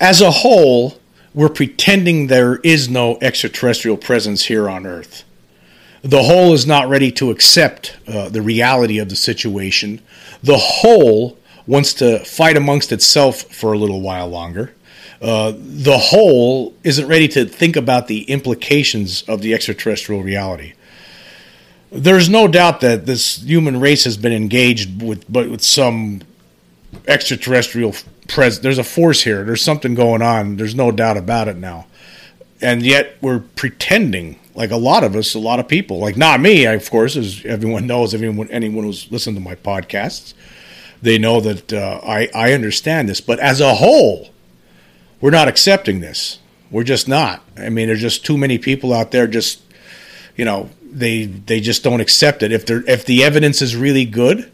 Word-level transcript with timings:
As 0.00 0.20
a 0.20 0.30
whole, 0.30 0.98
we're 1.32 1.48
pretending 1.48 2.26
there 2.26 2.56
is 2.56 2.88
no 2.88 3.18
extraterrestrial 3.22 3.96
presence 3.96 4.46
here 4.46 4.68
on 4.68 4.84
Earth. 4.84 5.22
The 6.02 6.24
whole 6.24 6.52
is 6.54 6.66
not 6.66 6.88
ready 6.88 7.12
to 7.12 7.30
accept 7.30 7.96
uh, 8.08 8.30
the 8.30 8.42
reality 8.42 8.98
of 8.98 9.10
the 9.10 9.16
situation. 9.16 10.00
The 10.42 10.58
whole 10.58 11.38
wants 11.68 11.94
to 11.94 12.18
fight 12.24 12.56
amongst 12.56 12.90
itself 12.90 13.42
for 13.42 13.72
a 13.72 13.78
little 13.78 14.00
while 14.00 14.28
longer. 14.28 14.72
Uh, 15.20 15.52
the 15.56 15.96
whole 15.96 16.74
isn't 16.84 17.06
ready 17.08 17.28
to 17.28 17.46
think 17.46 17.76
about 17.76 18.06
the 18.06 18.22
implications 18.24 19.22
of 19.22 19.40
the 19.40 19.54
extraterrestrial 19.54 20.22
reality. 20.22 20.74
There's 21.90 22.28
no 22.28 22.48
doubt 22.48 22.80
that 22.80 23.06
this 23.06 23.42
human 23.42 23.80
race 23.80 24.04
has 24.04 24.16
been 24.16 24.32
engaged 24.32 25.02
with, 25.02 25.30
but 25.32 25.48
with 25.48 25.62
some 25.62 26.22
extraterrestrial 27.06 27.94
pres. 28.28 28.60
There's 28.60 28.78
a 28.78 28.84
force 28.84 29.22
here. 29.22 29.44
There's 29.44 29.62
something 29.62 29.94
going 29.94 30.22
on. 30.22 30.56
There's 30.56 30.74
no 30.74 30.90
doubt 30.90 31.16
about 31.16 31.48
it 31.48 31.56
now. 31.56 31.86
And 32.60 32.82
yet 32.82 33.16
we're 33.20 33.40
pretending, 33.40 34.38
like 34.54 34.70
a 34.70 34.76
lot 34.76 35.04
of 35.04 35.14
us, 35.14 35.34
a 35.34 35.38
lot 35.38 35.60
of 35.60 35.68
people, 35.68 35.98
like 35.98 36.16
not 36.16 36.40
me, 36.40 36.64
of 36.66 36.90
course, 36.90 37.16
as 37.16 37.44
everyone 37.44 37.86
knows, 37.86 38.14
everyone, 38.14 38.50
anyone 38.50 38.84
who's 38.84 39.10
listened 39.12 39.36
to 39.36 39.42
my 39.42 39.54
podcasts, 39.54 40.34
they 41.02 41.18
know 41.18 41.40
that 41.40 41.72
uh, 41.72 42.00
I, 42.02 42.28
I 42.34 42.52
understand 42.52 43.08
this. 43.08 43.20
But 43.20 43.38
as 43.40 43.60
a 43.60 43.74
whole, 43.74 44.30
we're 45.20 45.30
not 45.30 45.48
accepting 45.48 46.00
this. 46.00 46.38
We're 46.70 46.84
just 46.84 47.08
not. 47.08 47.42
I 47.56 47.68
mean, 47.68 47.86
there's 47.86 48.00
just 48.00 48.24
too 48.24 48.36
many 48.36 48.58
people 48.58 48.92
out 48.92 49.10
there. 49.10 49.26
Just 49.26 49.62
you 50.36 50.44
know, 50.44 50.70
they 50.82 51.24
they 51.24 51.60
just 51.60 51.82
don't 51.82 52.00
accept 52.00 52.42
it. 52.42 52.52
If 52.52 52.66
they 52.66 52.74
if 52.74 53.04
the 53.04 53.24
evidence 53.24 53.62
is 53.62 53.76
really 53.76 54.04
good, 54.04 54.50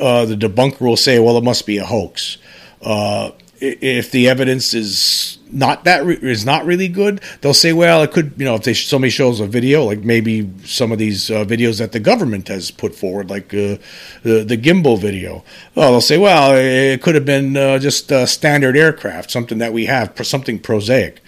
uh, 0.00 0.24
the 0.24 0.36
debunker 0.36 0.80
will 0.80 0.96
say, 0.96 1.18
"Well, 1.18 1.38
it 1.38 1.44
must 1.44 1.66
be 1.66 1.78
a 1.78 1.84
hoax." 1.84 2.38
Uh, 2.82 3.30
if 3.60 4.10
the 4.10 4.28
evidence 4.28 4.74
is 4.74 5.25
not 5.56 5.84
that 5.84 6.04
re- 6.04 6.18
is 6.20 6.44
not 6.44 6.66
really 6.66 6.86
good, 6.86 7.22
they'll 7.40 7.54
say, 7.54 7.72
"Well, 7.72 8.02
it 8.02 8.12
could." 8.12 8.34
You 8.36 8.44
know, 8.44 8.56
if 8.56 8.64
they 8.64 8.74
somebody 8.74 9.10
shows 9.10 9.40
a 9.40 9.46
video, 9.46 9.84
like 9.84 10.00
maybe 10.04 10.48
some 10.64 10.92
of 10.92 10.98
these 10.98 11.30
uh, 11.30 11.44
videos 11.44 11.78
that 11.78 11.92
the 11.92 12.00
government 12.00 12.48
has 12.48 12.70
put 12.70 12.94
forward, 12.94 13.30
like 13.30 13.54
uh, 13.54 13.78
the 14.22 14.44
the 14.46 14.58
gimbal 14.58 15.00
video, 15.00 15.44
well, 15.74 15.92
they'll 15.92 16.00
say, 16.02 16.18
"Well, 16.18 16.54
it 16.54 17.00
could 17.00 17.14
have 17.14 17.24
been 17.24 17.56
uh, 17.56 17.78
just 17.78 18.12
a 18.12 18.26
standard 18.26 18.76
aircraft, 18.76 19.30
something 19.30 19.56
that 19.58 19.72
we 19.72 19.86
have, 19.86 20.12
something 20.26 20.58
prosaic." 20.58 21.22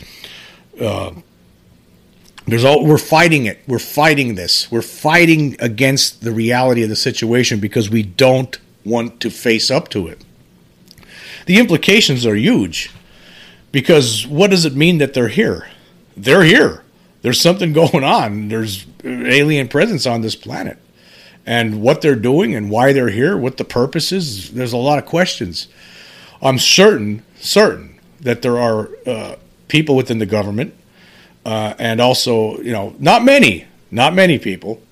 Uh, 0.79 1.13
there's 2.47 2.65
all 2.65 2.85
we're 2.85 2.99
fighting 2.99 3.47
it. 3.47 3.61
We're 3.67 3.79
fighting 3.79 4.35
this. 4.35 4.71
We're 4.71 4.83
fighting 4.83 5.57
against 5.59 6.21
the 6.23 6.33
reality 6.33 6.83
of 6.83 6.91
the 6.91 6.97
situation 6.97 7.61
because 7.61 7.89
we 7.89 8.03
don't 8.03 8.59
want 8.85 9.21
to 9.21 9.31
face 9.31 9.71
up 9.71 9.89
to 9.91 10.07
it. 10.07 10.23
The 11.47 11.59
implications 11.59 12.27
are 12.27 12.37
huge 12.37 12.91
because 13.73 14.27
what 14.27 14.51
does 14.51 14.65
it 14.65 14.75
mean 14.75 14.99
that 14.99 15.15
they're 15.15 15.29
here? 15.29 15.69
They're 16.17 16.45
here. 16.45 16.83
There's 17.23 17.41
something 17.41 17.73
going 17.85 18.05
on. 18.05 18.49
There's 18.49 18.87
alien 19.05 19.69
presence 19.69 20.07
on 20.07 20.21
this 20.21 20.37
planet. 20.37 20.79
And 21.47 21.81
what 21.81 22.03
they're 22.03 22.15
doing 22.15 22.55
and 22.55 22.71
why 22.71 22.93
they're 22.93 23.09
here, 23.09 23.37
what 23.37 23.57
the 23.57 23.65
purpose 23.65 24.13
is, 24.13 24.53
there's 24.53 24.75
a 24.75 24.77
lot 24.77 24.99
of 24.99 25.07
questions. 25.07 25.69
I'm 26.43 26.59
certain, 26.59 27.23
certain 27.41 27.99
that 28.21 28.43
there 28.43 28.59
are 28.59 28.91
uh, 29.07 29.37
people 29.69 29.97
within 29.97 30.19
the 30.19 30.27
government 30.27 30.75
uh, 31.47 31.75
and 31.79 32.01
also, 32.01 32.59
you 32.59 32.73
know, 32.73 32.95
not 32.99 33.25
many, 33.25 33.67
not 33.91 34.13
many 34.13 34.39
people. 34.39 34.83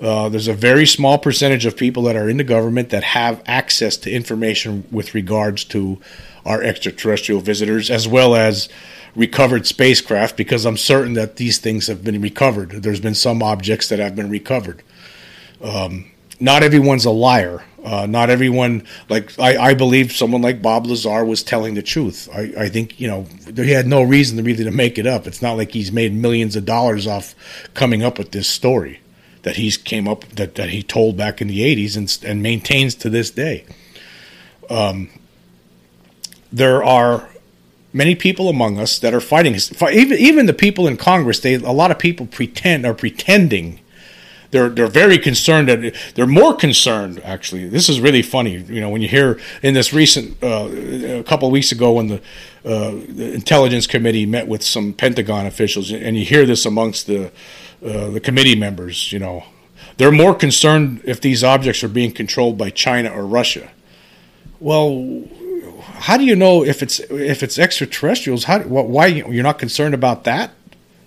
Uh, 0.00 0.28
there's 0.28 0.48
a 0.48 0.54
very 0.54 0.86
small 0.86 1.18
percentage 1.18 1.66
of 1.66 1.76
people 1.76 2.02
that 2.04 2.16
are 2.16 2.28
in 2.28 2.36
the 2.36 2.44
government 2.44 2.90
that 2.90 3.04
have 3.04 3.42
access 3.46 3.96
to 3.98 4.10
information 4.10 4.84
with 4.90 5.14
regards 5.14 5.64
to 5.64 6.00
our 6.44 6.62
extraterrestrial 6.62 7.40
visitors, 7.40 7.90
as 7.90 8.06
well 8.08 8.34
as 8.34 8.68
recovered 9.14 9.66
spacecraft, 9.66 10.36
because 10.36 10.64
I'm 10.64 10.76
certain 10.76 11.14
that 11.14 11.36
these 11.36 11.58
things 11.58 11.86
have 11.86 12.02
been 12.02 12.20
recovered. 12.20 12.70
There's 12.70 13.00
been 13.00 13.14
some 13.14 13.42
objects 13.42 13.88
that 13.88 13.98
have 13.98 14.16
been 14.16 14.30
recovered. 14.30 14.82
Um, 15.62 16.10
not 16.40 16.62
everyone's 16.62 17.04
a 17.04 17.10
liar. 17.10 17.62
Uh, 17.84 18.06
not 18.06 18.30
everyone, 18.30 18.82
like 19.10 19.38
I, 19.38 19.58
I 19.58 19.74
believe 19.74 20.10
someone 20.10 20.40
like 20.40 20.62
Bob 20.62 20.86
Lazar 20.86 21.22
was 21.24 21.42
telling 21.42 21.74
the 21.74 21.82
truth. 21.82 22.30
I, 22.34 22.52
I 22.58 22.68
think 22.70 22.98
you 22.98 23.06
know 23.06 23.26
he 23.54 23.72
had 23.72 23.86
no 23.86 24.02
reason 24.02 24.38
to 24.38 24.42
really 24.42 24.64
to 24.64 24.70
make 24.70 24.98
it 24.98 25.06
up. 25.06 25.26
It's 25.26 25.42
not 25.42 25.58
like 25.58 25.70
he's 25.70 25.92
made 25.92 26.14
millions 26.14 26.56
of 26.56 26.64
dollars 26.64 27.06
off 27.06 27.34
coming 27.74 28.02
up 28.02 28.16
with 28.16 28.32
this 28.32 28.48
story 28.48 29.00
that 29.44 29.56
he's 29.56 29.76
came 29.76 30.08
up 30.08 30.24
that, 30.30 30.56
that 30.56 30.70
he 30.70 30.82
told 30.82 31.16
back 31.16 31.40
in 31.40 31.48
the 31.48 31.60
80s 31.60 31.96
and, 31.96 32.18
and 32.28 32.42
maintains 32.42 32.94
to 32.96 33.08
this 33.08 33.30
day. 33.30 33.64
Um, 34.68 35.08
there 36.52 36.82
are 36.82 37.28
many 37.92 38.14
people 38.14 38.48
among 38.48 38.78
us 38.78 38.98
that 38.98 39.14
are 39.14 39.20
fighting. 39.20 39.54
Even 39.92 40.18
even 40.18 40.46
the 40.46 40.54
people 40.54 40.86
in 40.86 40.96
Congress, 40.96 41.40
they 41.40 41.54
a 41.54 41.72
lot 41.72 41.90
of 41.90 41.98
people 41.98 42.26
pretend 42.26 42.84
are 42.84 42.94
pretending 42.94 43.80
they're 44.54 44.68
they're 44.68 44.86
very 44.86 45.18
concerned 45.18 45.68
that 45.68 45.94
they're 46.14 46.28
more 46.28 46.54
concerned 46.54 47.20
actually 47.24 47.68
this 47.68 47.88
is 47.88 48.00
really 48.00 48.22
funny 48.22 48.58
you 48.68 48.80
know 48.80 48.88
when 48.88 49.02
you 49.02 49.08
hear 49.08 49.40
in 49.64 49.74
this 49.74 49.92
recent 49.92 50.40
uh, 50.44 50.68
a 50.70 51.24
couple 51.24 51.48
of 51.48 51.52
weeks 51.52 51.72
ago 51.72 51.92
when 51.92 52.06
the, 52.06 52.22
uh, 52.64 52.90
the, 53.08 53.32
intelligence 53.34 53.86
committee 53.86 54.26
met 54.26 54.48
with 54.48 54.62
some 54.62 54.92
pentagon 54.92 55.46
officials 55.46 55.90
and 55.90 56.16
you 56.16 56.24
hear 56.24 56.46
this 56.46 56.64
amongst 56.64 57.06
the 57.06 57.26
uh, 57.84 58.10
the 58.10 58.20
committee 58.20 58.56
members 58.56 59.12
you 59.12 59.18
know. 59.18 59.44
They're 59.96 60.12
more 60.12 60.34
concerned 60.34 61.02
if 61.04 61.20
these 61.20 61.44
objects 61.44 61.84
are 61.84 61.88
being 61.88 62.10
controlled 62.10 62.58
by 62.58 62.70
China 62.70 63.10
or 63.10 63.26
Russia. 63.26 63.70
Well 64.60 65.24
how 65.84 66.16
do 66.16 66.24
you 66.24 66.36
know 66.36 66.64
if 66.64 66.82
it's 66.82 67.00
if 67.00 67.42
it's 67.42 67.58
extraterrestrials? 67.58 68.44
How 68.44 68.60
why 68.60 69.06
you're 69.06 69.42
not 69.42 69.58
concerned 69.58 69.94
about 69.94 70.24
that? 70.24 70.52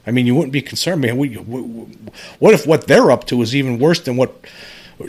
I 0.05 0.11
mean, 0.11 0.25
you 0.25 0.35
wouldn't 0.35 0.53
be 0.53 0.61
concerned. 0.61 1.01
Man, 1.01 1.17
what 1.17 2.53
if 2.53 2.65
what 2.65 2.87
they're 2.87 3.11
up 3.11 3.25
to 3.25 3.41
is 3.41 3.55
even 3.55 3.77
worse 3.77 3.99
than 3.99 4.15
what 4.15 4.33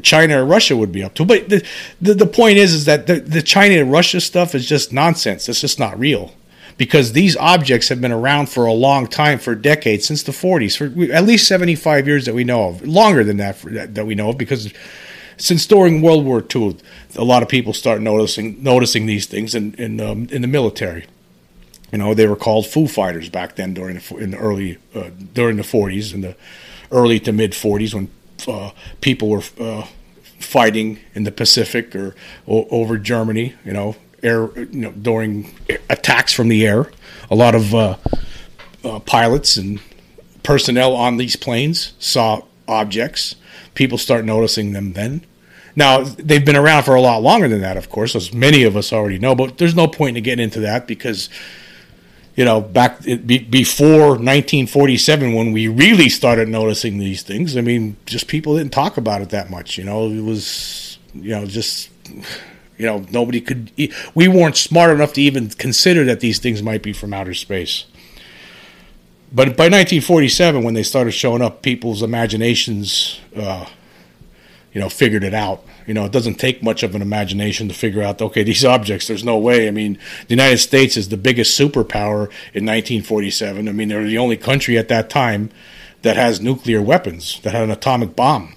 China 0.03 0.43
or 0.43 0.44
Russia 0.44 0.76
would 0.76 0.93
be 0.93 1.03
up 1.03 1.15
to? 1.15 1.25
But 1.25 1.49
the 1.49 1.66
the, 2.00 2.15
the 2.15 2.26
point 2.26 2.59
is, 2.59 2.75
is 2.75 2.84
that 2.84 3.06
the, 3.06 3.21
the 3.21 3.43
China 3.43 3.75
and 3.76 3.91
Russia 3.91 4.21
stuff 4.21 4.54
is 4.54 4.66
just 4.66 4.93
nonsense. 4.93 5.49
It's 5.49 5.60
just 5.60 5.78
not 5.78 5.99
real 5.99 6.32
because 6.78 7.12
these 7.12 7.37
objects 7.37 7.88
have 7.88 8.00
been 8.00 8.12
around 8.12 8.49
for 8.49 8.65
a 8.65 8.72
long 8.72 9.06
time, 9.06 9.38
for 9.38 9.54
decades, 9.54 10.06
since 10.06 10.22
the 10.22 10.32
40s, 10.32 10.78
for 10.78 11.12
at 11.12 11.25
least 11.25 11.49
75 11.49 12.06
years 12.06 12.25
that 12.26 12.34
we 12.34 12.44
know 12.44 12.69
of, 12.69 12.87
longer 12.87 13.25
than 13.25 13.37
that 13.38 13.56
for, 13.56 13.71
that 13.71 14.06
we 14.06 14.15
know 14.15 14.31
of, 14.31 14.38
because 14.38 14.72
since 15.37 15.66
during 15.66 16.00
World 16.00 16.25
War 16.25 16.44
II, 16.55 16.76
a 17.16 17.25
lot 17.25 17.43
of 17.43 17.49
people 17.49 17.72
start 17.72 18.00
noticing 18.00 18.62
noticing 18.62 19.06
these 19.06 19.26
things 19.26 19.55
in 19.55 19.75
in, 19.75 20.00
um, 20.00 20.28
in 20.31 20.43
the 20.43 20.49
military. 20.49 21.06
You 21.93 21.99
know, 21.99 22.15
they 22.15 22.26
were 22.26 22.37
called 22.37 22.66
Foo 22.66 22.87
Fighters 22.87 23.28
back 23.28 23.56
then 23.56 23.75
during 23.75 23.97
the 23.97 24.16
in 24.16 24.31
the 24.31 24.38
early 24.38 24.78
uh, 24.94 25.10
during 25.32 25.56
the 25.56 25.62
40s 25.62 26.15
in 26.15 26.20
the 26.20 26.37
early 26.91 27.20
to 27.20 27.32
mid 27.32 27.53
40s 27.53 27.94
when 27.94 28.10
uh, 28.49 28.71
people 29.01 29.29
were 29.29 29.43
uh, 29.61 29.87
fighting 30.39 30.99
in 31.15 31.25
the 31.25 31.33
Pacific 31.33 31.95
or, 31.95 32.15
or, 32.47 32.67
over 32.71 32.99
Germany. 32.99 33.55
You 33.65 33.73
know, 33.73 33.97
air 34.23 34.51
you 34.59 34.67
know 34.73 34.93
during 34.93 35.55
attacks 35.89 36.33
from 36.33 36.49
the 36.49 36.67
air. 36.67 36.91
A 37.31 37.35
lot 37.35 37.55
of 37.55 37.75
uh, 37.75 37.97
uh, 38.85 39.01
pilots 39.01 39.57
and 39.57 39.81
personnel 40.43 40.95
on 40.95 41.17
these 41.17 41.37
planes 41.37 41.93
saw 41.99 42.43
objects. 42.67 43.37
People 43.75 43.99
start 43.99 44.25
noticing 44.25 44.73
them 44.73 44.95
then. 44.95 45.25
Now 45.77 46.03
they've 46.03 46.45
been 46.45 46.57
around 46.57 46.85
for 46.85 46.95
a 46.95 47.01
lot 47.01 47.23
longer 47.23 47.49
than 47.49 47.61
that, 47.61 47.77
of 47.77 47.91
course, 47.91 48.17
as 48.17 48.33
many 48.33 48.65
of 48.65 48.77
us 48.77 48.93
already 48.93 49.19
know. 49.19 49.35
But 49.35 49.59
there's 49.59 49.77
no 49.77 49.87
point 49.87 50.17
in 50.17 50.25
getting 50.25 50.43
into 50.44 50.61
that 50.61 50.87
because 50.87 51.29
you 52.38 52.44
know, 52.44 52.61
back 52.61 53.02
before 53.50 54.11
1947 54.11 55.32
when 55.35 55.50
we 55.50 55.67
really 55.67 56.08
started 56.08 56.49
noticing 56.49 56.99
these 56.99 57.25
things. 57.25 57.56
I 57.56 57.62
mean, 57.62 57.96
just 58.06 58.29
people 58.29 58.56
didn't 58.56 58.73
talk 58.73 58.96
about 58.96 59.23
it 59.23 59.31
that 59.31 59.50
much. 59.50 59.76
You 59.76 59.82
know, 59.82 60.08
it 60.08 60.20
was, 60.20 61.00
you 61.14 61.31
know, 61.31 61.46
just, 61.46 61.90
you 62.76 62.87
know, 62.87 63.05
nobody 63.11 63.40
could. 63.40 63.73
We 64.14 64.29
weren't 64.29 64.56
smart 64.56 64.93
enough 64.93 65.14
to 65.14 65.20
even 65.20 65.49
consider 65.49 66.05
that 66.05 66.20
these 66.20 66.38
things 66.38 66.62
might 66.62 66.81
be 66.81 66.93
from 66.93 67.12
outer 67.12 67.35
space. 67.35 67.87
But 69.32 69.56
by 69.56 69.64
1947, 69.64 70.62
when 70.62 70.75
they 70.75 70.84
started 70.84 71.11
showing 71.11 71.43
up, 71.43 71.62
people's 71.62 72.02
imaginations, 72.02 73.19
uh, 73.34 73.67
you 74.73 74.81
know, 74.81 74.88
figured 74.88 75.25
it 75.25 75.35
out. 75.35 75.65
You 75.87 75.94
know, 75.94 76.05
it 76.05 76.12
doesn't 76.12 76.35
take 76.35 76.62
much 76.62 76.82
of 76.82 76.94
an 76.94 77.03
imagination 77.03 77.69
to 77.69 77.75
figure 77.75 78.03
out, 78.03 78.20
okay, 78.20 78.43
these 78.43 78.65
objects, 78.76 79.06
there's 79.06 79.25
no 79.25 79.38
way. 79.38 79.69
I 79.69 79.70
mean, 79.70 79.99
the 80.26 80.35
United 80.35 80.59
States 80.59 80.97
is 80.97 81.09
the 81.09 81.17
biggest 81.17 81.59
superpower 81.59 82.29
in 82.53 82.65
1947. 82.67 83.69
I 83.69 83.73
mean, 83.73 83.88
they're 83.88 84.05
the 84.05 84.19
only 84.19 84.37
country 84.37 84.79
at 84.79 84.88
that 84.88 85.11
time 85.11 85.50
that 86.03 86.17
has 86.17 86.41
nuclear 86.41 86.81
weapons, 86.81 87.41
that 87.43 87.53
had 87.53 87.65
an 87.65 87.70
atomic 87.70 88.15
bomb 88.15 88.55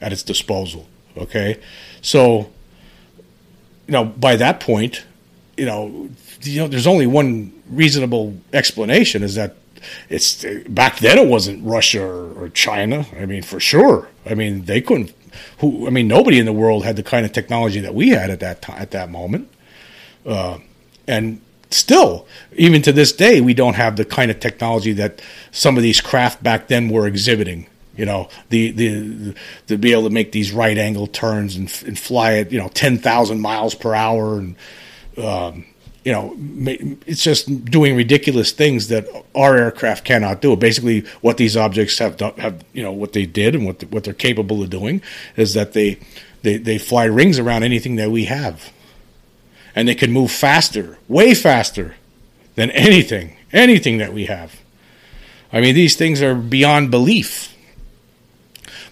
at 0.00 0.12
its 0.12 0.22
disposal. 0.22 0.88
Okay? 1.16 1.60
So, 2.00 2.50
you 3.86 3.92
know, 3.92 4.04
by 4.04 4.36
that 4.36 4.60
point, 4.60 5.04
you 5.56 5.66
know, 5.66 6.08
you 6.42 6.60
know, 6.60 6.68
there's 6.68 6.86
only 6.86 7.06
one 7.06 7.52
reasonable 7.68 8.36
explanation 8.52 9.22
is 9.22 9.34
that 9.34 9.56
it's 10.08 10.44
back 10.68 10.98
then 10.98 11.18
it 11.18 11.28
wasn't 11.28 11.64
Russia 11.64 12.02
or, 12.02 12.44
or 12.44 12.48
China. 12.48 13.06
I 13.18 13.26
mean, 13.26 13.42
for 13.42 13.60
sure. 13.60 14.08
I 14.26 14.34
mean, 14.34 14.64
they 14.64 14.80
couldn't. 14.80 15.12
Who? 15.58 15.86
I 15.86 15.90
mean, 15.90 16.08
nobody 16.08 16.38
in 16.38 16.46
the 16.46 16.52
world 16.52 16.84
had 16.84 16.96
the 16.96 17.02
kind 17.02 17.24
of 17.24 17.32
technology 17.32 17.80
that 17.80 17.94
we 17.94 18.10
had 18.10 18.30
at 18.30 18.40
that 18.40 18.62
time, 18.62 18.80
at 18.80 18.90
that 18.92 19.10
moment. 19.10 19.50
Uh, 20.26 20.58
and 21.06 21.40
still, 21.70 22.26
even 22.56 22.82
to 22.82 22.92
this 22.92 23.12
day, 23.12 23.40
we 23.40 23.54
don't 23.54 23.74
have 23.74 23.96
the 23.96 24.04
kind 24.04 24.30
of 24.30 24.40
technology 24.40 24.92
that 24.94 25.22
some 25.50 25.76
of 25.76 25.82
these 25.82 26.00
craft 26.00 26.42
back 26.42 26.68
then 26.68 26.88
were 26.88 27.06
exhibiting. 27.06 27.66
You 27.96 28.06
know, 28.06 28.28
the 28.48 28.70
the, 28.70 29.34
to 29.66 29.76
be 29.76 29.92
able 29.92 30.04
to 30.04 30.10
make 30.10 30.32
these 30.32 30.52
right 30.52 30.78
angle 30.78 31.06
turns 31.06 31.56
and, 31.56 31.64
and 31.86 31.98
fly 31.98 32.34
at 32.34 32.52
you 32.52 32.58
know 32.58 32.68
ten 32.68 32.98
thousand 32.98 33.40
miles 33.40 33.74
per 33.74 33.94
hour 33.94 34.38
and 34.38 34.56
um, 35.18 35.66
you 36.04 36.12
know, 36.12 36.34
it's 37.06 37.22
just 37.22 37.64
doing 37.66 37.94
ridiculous 37.94 38.52
things 38.52 38.88
that 38.88 39.06
our 39.34 39.56
aircraft 39.56 40.04
cannot 40.04 40.40
do. 40.40 40.56
Basically, 40.56 41.00
what 41.20 41.36
these 41.36 41.56
objects 41.56 41.98
have 41.98 42.16
done, 42.16 42.34
have 42.36 42.64
you 42.72 42.82
know, 42.82 42.92
what 42.92 43.12
they 43.12 43.26
did 43.26 43.54
and 43.54 43.66
what 43.66 43.80
the, 43.80 43.86
what 43.86 44.04
they're 44.04 44.14
capable 44.14 44.62
of 44.62 44.70
doing 44.70 45.02
is 45.36 45.54
that 45.54 45.72
they, 45.74 45.98
they 46.42 46.56
they 46.56 46.78
fly 46.78 47.04
rings 47.04 47.38
around 47.38 47.64
anything 47.64 47.96
that 47.96 48.10
we 48.10 48.24
have, 48.24 48.72
and 49.74 49.86
they 49.86 49.94
can 49.94 50.10
move 50.10 50.30
faster, 50.30 50.96
way 51.06 51.34
faster, 51.34 51.96
than 52.54 52.70
anything, 52.70 53.36
anything 53.52 53.98
that 53.98 54.12
we 54.12 54.24
have. 54.26 54.60
I 55.52 55.60
mean, 55.60 55.74
these 55.74 55.96
things 55.96 56.22
are 56.22 56.34
beyond 56.34 56.90
belief. 56.90 57.54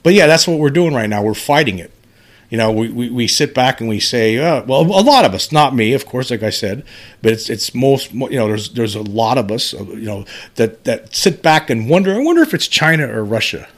But 0.03 0.13
yeah, 0.13 0.27
that's 0.27 0.47
what 0.47 0.59
we're 0.59 0.71
doing 0.71 0.93
right 0.95 1.09
now. 1.09 1.23
We're 1.23 1.35
fighting 1.35 1.79
it 1.79 1.93
you 2.51 2.57
know, 2.57 2.73
we, 2.73 2.89
we, 2.89 3.11
we 3.11 3.29
sit 3.29 3.55
back 3.55 3.81
and 3.81 3.89
we 3.89 4.01
say, 4.01 4.39
uh, 4.39 4.63
well, 4.65 4.81
a 4.81 5.03
lot 5.03 5.25
of 5.25 5.35
us, 5.35 5.53
not 5.53 5.75
me, 5.75 5.93
of 5.93 6.07
course, 6.07 6.31
like 6.31 6.43
I 6.43 6.51
said, 6.51 6.83
but 7.21 7.33
it's 7.33 7.51
it's 7.51 7.75
most, 7.75 8.13
you 8.13 8.31
know, 8.31 8.49
there's 8.49 8.71
there's 8.71 8.95
a 8.95 9.03
lot 9.03 9.37
of 9.37 9.51
us, 9.51 9.75
uh, 9.75 9.85
you 9.85 10.07
know, 10.07 10.25
that 10.55 10.85
that 10.85 11.15
sit 11.15 11.43
back 11.43 11.69
and 11.69 11.91
wonder, 11.91 12.15
I 12.15 12.19
wonder 12.19 12.43
if 12.43 12.55
it's 12.55 12.67
China 12.67 13.07
or 13.07 13.23
Russia. 13.23 13.69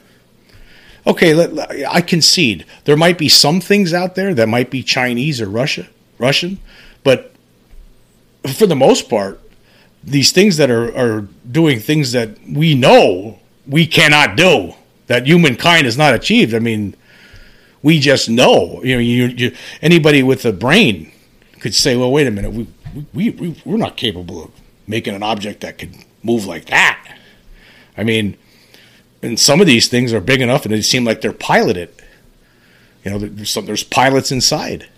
Okay, 1.06 1.34
let, 1.34 1.70
I 1.88 2.00
concede 2.00 2.64
there 2.84 2.96
might 2.96 3.18
be 3.18 3.28
some 3.28 3.60
things 3.60 3.92
out 3.92 4.14
there 4.14 4.34
that 4.34 4.48
might 4.48 4.70
be 4.70 4.82
Chinese 4.82 5.40
or 5.40 5.48
Russia, 5.48 5.88
Russian, 6.18 6.60
but 7.02 7.32
for 8.54 8.66
the 8.66 8.76
most 8.76 9.08
part, 9.08 9.40
these 10.04 10.30
things 10.30 10.58
that 10.58 10.70
are 10.70 10.96
are 10.96 11.22
doing 11.50 11.80
things 11.80 12.12
that 12.12 12.38
we 12.48 12.76
know 12.76 13.40
we 13.66 13.84
cannot 13.84 14.36
do, 14.36 14.74
that 15.08 15.26
humankind 15.26 15.86
has 15.86 15.98
not 15.98 16.14
achieved. 16.14 16.54
I 16.54 16.60
mean 16.60 16.94
we 17.82 17.98
just 17.98 18.28
know. 18.28 18.82
You 18.82 18.96
know, 18.96 19.00
you, 19.00 19.26
you, 19.26 19.56
anybody 19.82 20.22
with 20.22 20.44
a 20.44 20.52
brain 20.52 21.12
could 21.60 21.74
say, 21.74 21.96
"Well, 21.96 22.10
wait 22.10 22.26
a 22.26 22.30
minute, 22.30 22.52
we, 22.52 22.66
we, 23.12 23.30
we 23.30 23.62
we're 23.64 23.76
not 23.76 23.96
capable 23.96 24.44
of 24.44 24.50
making 24.86 25.14
an 25.14 25.22
object 25.22 25.60
that 25.60 25.78
could 25.78 25.94
move 26.22 26.46
like 26.46 26.66
that." 26.66 27.16
I 27.96 28.04
mean, 28.04 28.36
and 29.22 29.38
some 29.38 29.60
of 29.60 29.66
these 29.66 29.88
things 29.88 30.12
are 30.12 30.20
big 30.20 30.40
enough, 30.40 30.64
and 30.64 30.74
they 30.74 30.82
seem 30.82 31.04
like 31.04 31.20
they're 31.20 31.32
piloted. 31.32 31.90
You 33.04 33.12
know, 33.12 33.18
there's 33.18 33.50
some, 33.50 33.66
there's 33.66 33.82
pilots 33.82 34.30
inside. 34.30 34.88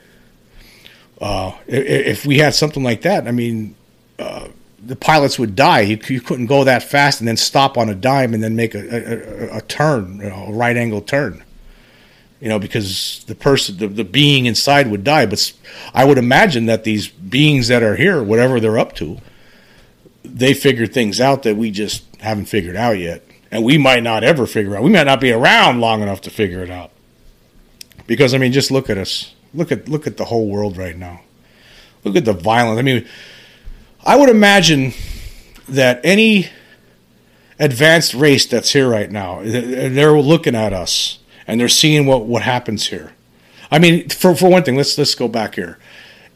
Uh, 1.21 1.57
if 1.69 2.27
we 2.27 2.39
had 2.39 2.53
something 2.53 2.83
like 2.83 3.03
that, 3.03 3.29
I 3.29 3.31
mean, 3.31 3.77
uh, 4.19 4.49
the 4.85 4.97
pilots 4.97 5.39
would 5.39 5.55
die. 5.55 5.83
You, 5.83 5.99
you, 6.09 6.21
couldn't 6.21 6.47
go 6.47 6.65
that 6.65 6.83
fast 6.83 7.21
and 7.21 7.29
then 7.29 7.37
stop 7.37 7.79
on 7.79 7.89
a 7.89 7.95
dime 7.95 8.35
and 8.35 8.43
then 8.43 8.57
make 8.57 8.75
a, 8.75 9.53
a, 9.53 9.59
a 9.59 9.61
turn, 9.61 10.17
you 10.17 10.29
know, 10.29 10.47
a 10.49 10.53
right 10.53 10.77
angle 10.77 11.01
turn 11.01 11.45
you 12.43 12.49
know, 12.49 12.59
because 12.59 13.23
the 13.29 13.37
person, 13.37 13.77
the, 13.77 13.87
the 13.87 14.03
being 14.03 14.47
inside 14.47 14.91
would 14.91 15.05
die. 15.05 15.27
But 15.27 15.53
I 15.95 16.05
would 16.05 16.19
imagine 16.19 16.67
that 16.67 16.83
these 16.83 17.07
beings 17.07 17.69
that 17.69 17.85
are 17.85 17.95
here, 17.95 18.21
whatever 18.21 18.59
they're 18.59 18.81
up 18.81 18.97
to, 18.97 19.19
they 20.25 20.53
figure 20.53 20.89
things 20.89 21.21
out 21.21 21.45
that 21.45 21.57
we 21.57 21.71
just 21.71 22.03
haven't 22.17 22.47
figured 22.47 22.75
out 22.75 22.99
yet. 22.99 23.23
And 23.53 23.65
we 23.65 23.79
might 23.79 24.03
not 24.03 24.25
ever 24.25 24.45
figure 24.45 24.75
out. 24.75 24.83
We 24.83 24.91
might 24.91 25.05
not 25.05 25.21
be 25.21 25.31
around 25.31 25.81
long 25.81 26.03
enough 26.03 26.21
to 26.23 26.31
figure 26.31 26.65
it 26.65 26.71
out. 26.71 26.91
Because 28.09 28.35
I 28.35 28.39
mean, 28.39 28.51
just 28.51 28.73
look 28.73 28.91
at 28.91 28.99
us. 28.99 29.37
Look 29.55 29.71
at 29.71 29.89
look 29.89 30.09
at 30.09 30.17
the 30.17 30.25
whole 30.25 30.49
world 30.49 30.77
right 30.77 30.97
now. 30.97 31.21
Look 32.03 32.17
at 32.17 32.25
the 32.25 32.33
violence. 32.33 32.81
I 32.81 32.83
mean, 32.83 33.07
I 34.05 34.17
would 34.17 34.31
imagine 34.31 34.95
that 35.69 36.01
any 36.03 36.49
advanced 37.61 38.15
race 38.15 38.47
that's 38.47 38.73
here 38.73 38.89
right 38.89 39.13
now, 39.13 39.43
they're 39.45 40.19
looking 40.19 40.57
at 40.57 40.73
us 40.73 41.21
and 41.47 41.61
they're 41.61 41.69
seeing 41.69 42.07
what, 42.07 42.25
what 42.25 42.43
happens 42.43 42.89
here. 42.89 43.13
I 43.71 43.79
mean, 43.79 44.09
for, 44.09 44.35
for 44.35 44.51
one 44.51 44.63
thing, 44.63 44.77
let's 44.77 44.97
let's 44.99 45.15
go 45.15 45.29
back 45.29 45.55
here. 45.55 45.79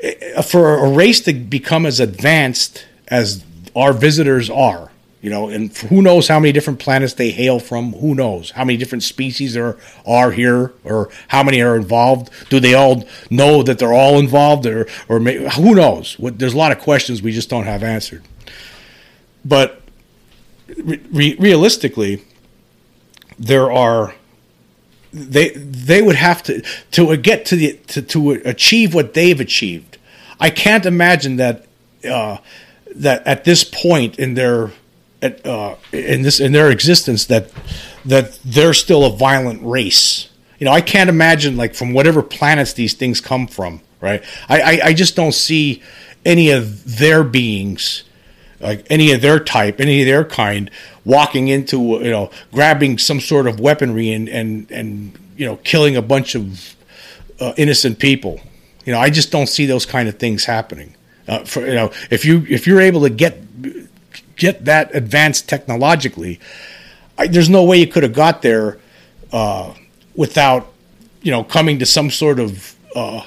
Eh, 0.00 0.42
for 0.42 0.78
a 0.78 0.90
race 0.90 1.20
to 1.20 1.34
become 1.34 1.86
as 1.86 2.00
advanced 2.00 2.86
as 3.08 3.44
our 3.74 3.92
visitors 3.92 4.48
are, 4.48 4.90
you 5.20 5.30
know, 5.30 5.48
and 5.48 5.76
who 5.76 6.00
knows 6.02 6.28
how 6.28 6.40
many 6.40 6.52
different 6.52 6.78
planets 6.78 7.14
they 7.14 7.30
hail 7.30 7.58
from? 7.58 7.92
Who 7.94 8.14
knows 8.14 8.52
how 8.52 8.64
many 8.64 8.78
different 8.78 9.02
species 9.02 9.54
there 9.54 9.76
are 10.06 10.30
here, 10.30 10.72
or 10.82 11.10
how 11.28 11.42
many 11.42 11.60
are 11.60 11.76
involved? 11.76 12.30
Do 12.48 12.58
they 12.58 12.74
all 12.74 13.06
know 13.30 13.62
that 13.62 13.78
they're 13.78 13.92
all 13.92 14.18
involved, 14.18 14.66
or 14.66 14.88
or 15.08 15.20
may, 15.20 15.48
who 15.56 15.74
knows? 15.74 16.16
There's 16.18 16.54
a 16.54 16.58
lot 16.58 16.72
of 16.72 16.78
questions 16.78 17.22
we 17.22 17.32
just 17.32 17.50
don't 17.50 17.64
have 17.64 17.82
answered. 17.82 18.22
But 19.44 19.82
re- 20.76 21.36
realistically, 21.38 22.22
there 23.38 23.70
are 23.70 24.14
they 25.12 25.50
they 25.50 26.02
would 26.02 26.16
have 26.16 26.42
to 26.44 26.62
to 26.92 27.16
get 27.16 27.46
to 27.46 27.56
the 27.56 27.72
to, 27.88 28.02
to 28.02 28.30
achieve 28.44 28.94
what 28.94 29.14
they've 29.14 29.40
achieved. 29.40 29.98
I 30.38 30.50
can't 30.50 30.86
imagine 30.86 31.36
that 31.36 31.66
uh, 32.08 32.38
that 32.94 33.26
at 33.26 33.44
this 33.44 33.64
point 33.64 34.18
in 34.18 34.34
their 34.34 34.72
at, 35.22 35.44
uh, 35.46 35.76
in 35.92 36.22
this 36.22 36.40
in 36.40 36.52
their 36.52 36.70
existence 36.70 37.26
that 37.26 37.50
that 38.04 38.38
they're 38.44 38.74
still 38.74 39.04
a 39.04 39.10
violent 39.10 39.62
race. 39.62 40.28
You 40.58 40.64
know, 40.64 40.72
I 40.72 40.80
can't 40.80 41.10
imagine 41.10 41.56
like 41.56 41.74
from 41.74 41.92
whatever 41.92 42.22
planets 42.22 42.72
these 42.72 42.94
things 42.94 43.20
come 43.20 43.46
from, 43.46 43.80
right? 44.00 44.22
I, 44.48 44.60
I, 44.60 44.80
I 44.84 44.92
just 44.94 45.14
don't 45.14 45.34
see 45.34 45.82
any 46.24 46.50
of 46.50 46.98
their 46.98 47.22
beings, 47.22 48.04
like 48.60 48.86
any 48.90 49.12
of 49.12 49.20
their 49.20 49.38
type, 49.38 49.80
any 49.80 50.02
of 50.02 50.06
their 50.06 50.24
kind, 50.24 50.70
walking 51.04 51.48
into 51.48 51.78
you 51.80 52.10
know 52.10 52.30
grabbing 52.52 52.98
some 52.98 53.20
sort 53.20 53.46
of 53.46 53.60
weaponry 53.60 54.12
and 54.12 54.28
and 54.28 54.70
and 54.70 55.18
you 55.36 55.46
know 55.46 55.56
killing 55.56 55.96
a 55.96 56.02
bunch 56.02 56.34
of 56.34 56.76
uh, 57.40 57.52
innocent 57.56 57.98
people. 57.98 58.40
You 58.84 58.92
know, 58.92 59.00
I 59.00 59.10
just 59.10 59.30
don't 59.30 59.48
see 59.48 59.66
those 59.66 59.84
kind 59.84 60.08
of 60.08 60.18
things 60.18 60.44
happening. 60.44 60.94
Uh, 61.28 61.44
for 61.44 61.66
you 61.66 61.74
know, 61.74 61.92
if 62.10 62.24
you 62.24 62.46
if 62.48 62.66
you're 62.66 62.80
able 62.80 63.02
to 63.02 63.10
get 63.10 63.42
get 64.36 64.64
that 64.64 64.94
advanced 64.94 65.48
technologically, 65.48 66.40
I, 67.18 67.26
there's 67.26 67.48
no 67.48 67.64
way 67.64 67.78
you 67.78 67.86
could 67.86 68.04
have 68.04 68.12
got 68.12 68.42
there 68.42 68.78
uh, 69.32 69.74
without 70.14 70.72
you 71.22 71.32
know 71.32 71.42
coming 71.42 71.78
to 71.80 71.86
some 71.86 72.10
sort 72.10 72.38
of 72.38 72.76
uh, 72.94 73.22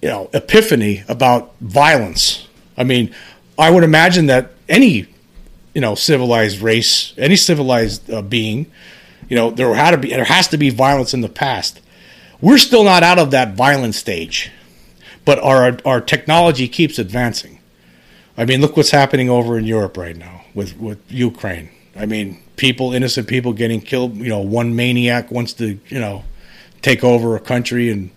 you 0.00 0.08
know 0.08 0.30
epiphany 0.32 1.04
about 1.08 1.54
violence. 1.60 2.46
I 2.76 2.84
mean, 2.84 3.14
I 3.60 3.70
would 3.70 3.84
imagine 3.84 4.26
that 4.26 4.52
any 4.68 5.06
you 5.74 5.80
know 5.80 5.94
civilized 5.94 6.60
race, 6.60 7.12
any 7.18 7.36
civilized 7.36 8.10
uh, 8.10 8.22
being, 8.22 8.70
you 9.28 9.36
know 9.36 9.50
there 9.50 9.74
had 9.74 9.90
to 9.92 9.98
be 9.98 10.08
there 10.08 10.24
has 10.24 10.48
to 10.48 10.56
be 10.56 10.70
violence 10.70 11.12
in 11.12 11.20
the 11.20 11.28
past. 11.28 11.80
We're 12.40 12.58
still 12.58 12.84
not 12.84 13.02
out 13.02 13.18
of 13.18 13.30
that 13.32 13.54
violent 13.54 13.94
stage, 13.94 14.50
but 15.26 15.38
our 15.40 15.78
our 15.84 16.00
technology 16.00 16.68
keeps 16.68 16.98
advancing. 16.98 17.58
I 18.36 18.46
mean, 18.46 18.62
look 18.62 18.76
what's 18.76 18.92
happening 18.92 19.28
over 19.28 19.58
in 19.58 19.66
Europe 19.66 19.98
right 19.98 20.16
now 20.16 20.44
with 20.54 20.78
with 20.78 20.98
Ukraine. 21.12 21.68
I 21.94 22.06
mean, 22.06 22.42
people, 22.56 22.94
innocent 22.94 23.28
people 23.28 23.52
getting 23.52 23.82
killed. 23.82 24.16
You 24.16 24.30
know, 24.30 24.40
one 24.40 24.74
maniac 24.74 25.30
wants 25.30 25.52
to 25.54 25.78
you 25.88 26.00
know 26.00 26.24
take 26.80 27.04
over 27.04 27.36
a 27.36 27.40
country 27.40 27.90
and 27.90 28.10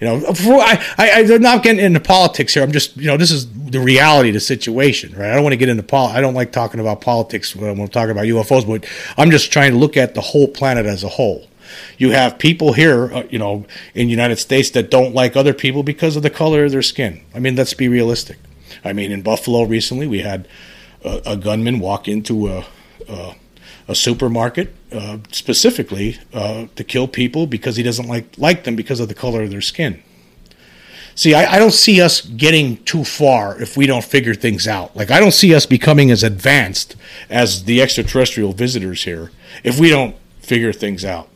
you 0.00 0.06
know, 0.06 0.22
I, 0.26 0.84
I, 0.96 1.22
I'm 1.22 1.42
not 1.42 1.62
getting 1.62 1.84
into 1.84 2.00
politics 2.00 2.54
here. 2.54 2.62
I'm 2.62 2.72
just, 2.72 2.96
you 2.96 3.06
know, 3.06 3.18
this 3.18 3.30
is 3.30 3.52
the 3.52 3.80
reality 3.80 4.30
of 4.30 4.34
the 4.34 4.40
situation, 4.40 5.12
right? 5.14 5.30
I 5.30 5.34
don't 5.34 5.42
want 5.42 5.52
to 5.52 5.58
get 5.58 5.68
into 5.68 5.82
pol. 5.82 6.08
I 6.08 6.22
don't 6.22 6.34
like 6.34 6.52
talking 6.52 6.80
about 6.80 7.02
politics 7.02 7.54
when 7.54 7.70
I'm 7.70 7.88
talking 7.88 8.10
about 8.10 8.24
UFOs, 8.24 8.66
but 8.66 8.86
I'm 9.18 9.30
just 9.30 9.52
trying 9.52 9.72
to 9.72 9.78
look 9.78 9.98
at 9.98 10.14
the 10.14 10.22
whole 10.22 10.48
planet 10.48 10.86
as 10.86 11.04
a 11.04 11.08
whole. 11.08 11.46
You 11.98 12.12
have 12.12 12.38
people 12.38 12.72
here, 12.72 13.12
uh, 13.12 13.24
you 13.30 13.38
know, 13.38 13.66
in 13.94 14.06
the 14.06 14.10
United 14.10 14.38
States 14.38 14.70
that 14.70 14.90
don't 14.90 15.14
like 15.14 15.36
other 15.36 15.52
people 15.52 15.82
because 15.82 16.16
of 16.16 16.22
the 16.22 16.30
color 16.30 16.64
of 16.64 16.72
their 16.72 16.82
skin. 16.82 17.20
I 17.34 17.38
mean, 17.38 17.54
let's 17.54 17.74
be 17.74 17.86
realistic. 17.86 18.38
I 18.82 18.94
mean, 18.94 19.12
in 19.12 19.20
Buffalo 19.20 19.64
recently, 19.64 20.06
we 20.06 20.20
had 20.20 20.48
a, 21.04 21.20
a 21.26 21.36
gunman 21.36 21.78
walk 21.78 22.08
into 22.08 22.48
a, 22.48 22.66
a 23.06 23.34
a 23.90 23.94
supermarket 23.94 24.72
uh, 24.92 25.18
specifically 25.32 26.16
uh, 26.32 26.66
to 26.76 26.84
kill 26.84 27.08
people 27.08 27.46
because 27.48 27.74
he 27.74 27.82
doesn't 27.82 28.06
like 28.06 28.38
like 28.38 28.62
them 28.62 28.76
because 28.76 29.00
of 29.00 29.08
the 29.08 29.14
color 29.14 29.42
of 29.42 29.50
their 29.50 29.60
skin. 29.60 30.00
See, 31.16 31.34
I, 31.34 31.54
I, 31.54 31.58
don't 31.58 31.72
see 31.72 32.00
us 32.00 32.20
getting 32.22 32.82
too 32.84 33.04
far 33.04 33.60
if 33.60 33.76
we 33.76 33.86
don't 33.86 34.04
figure 34.04 34.32
things 34.32 34.68
out. 34.68 34.96
Like 34.96 35.10
I 35.10 35.18
don't 35.18 35.32
see 35.32 35.54
us 35.54 35.66
becoming 35.66 36.10
as 36.10 36.22
advanced 36.22 36.94
as 37.28 37.64
the 37.64 37.82
extraterrestrial 37.82 38.52
visitors 38.52 39.02
here 39.02 39.32
if 39.64 39.78
we 39.80 39.90
don't 39.90 40.16
figure 40.38 40.72
things 40.72 41.04
out. 41.04 41.28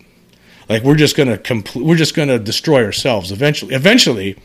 Like 0.69 0.85
we're 0.85 0.95
just 0.95 1.17
gonna 1.17 1.37
complete, 1.37 1.85
we're 1.85 1.97
just 1.97 2.15
gonna 2.15 2.39
destroy 2.39 2.85
ourselves 2.85 3.33
eventually. 3.33 3.75
Eventually, 3.75 4.39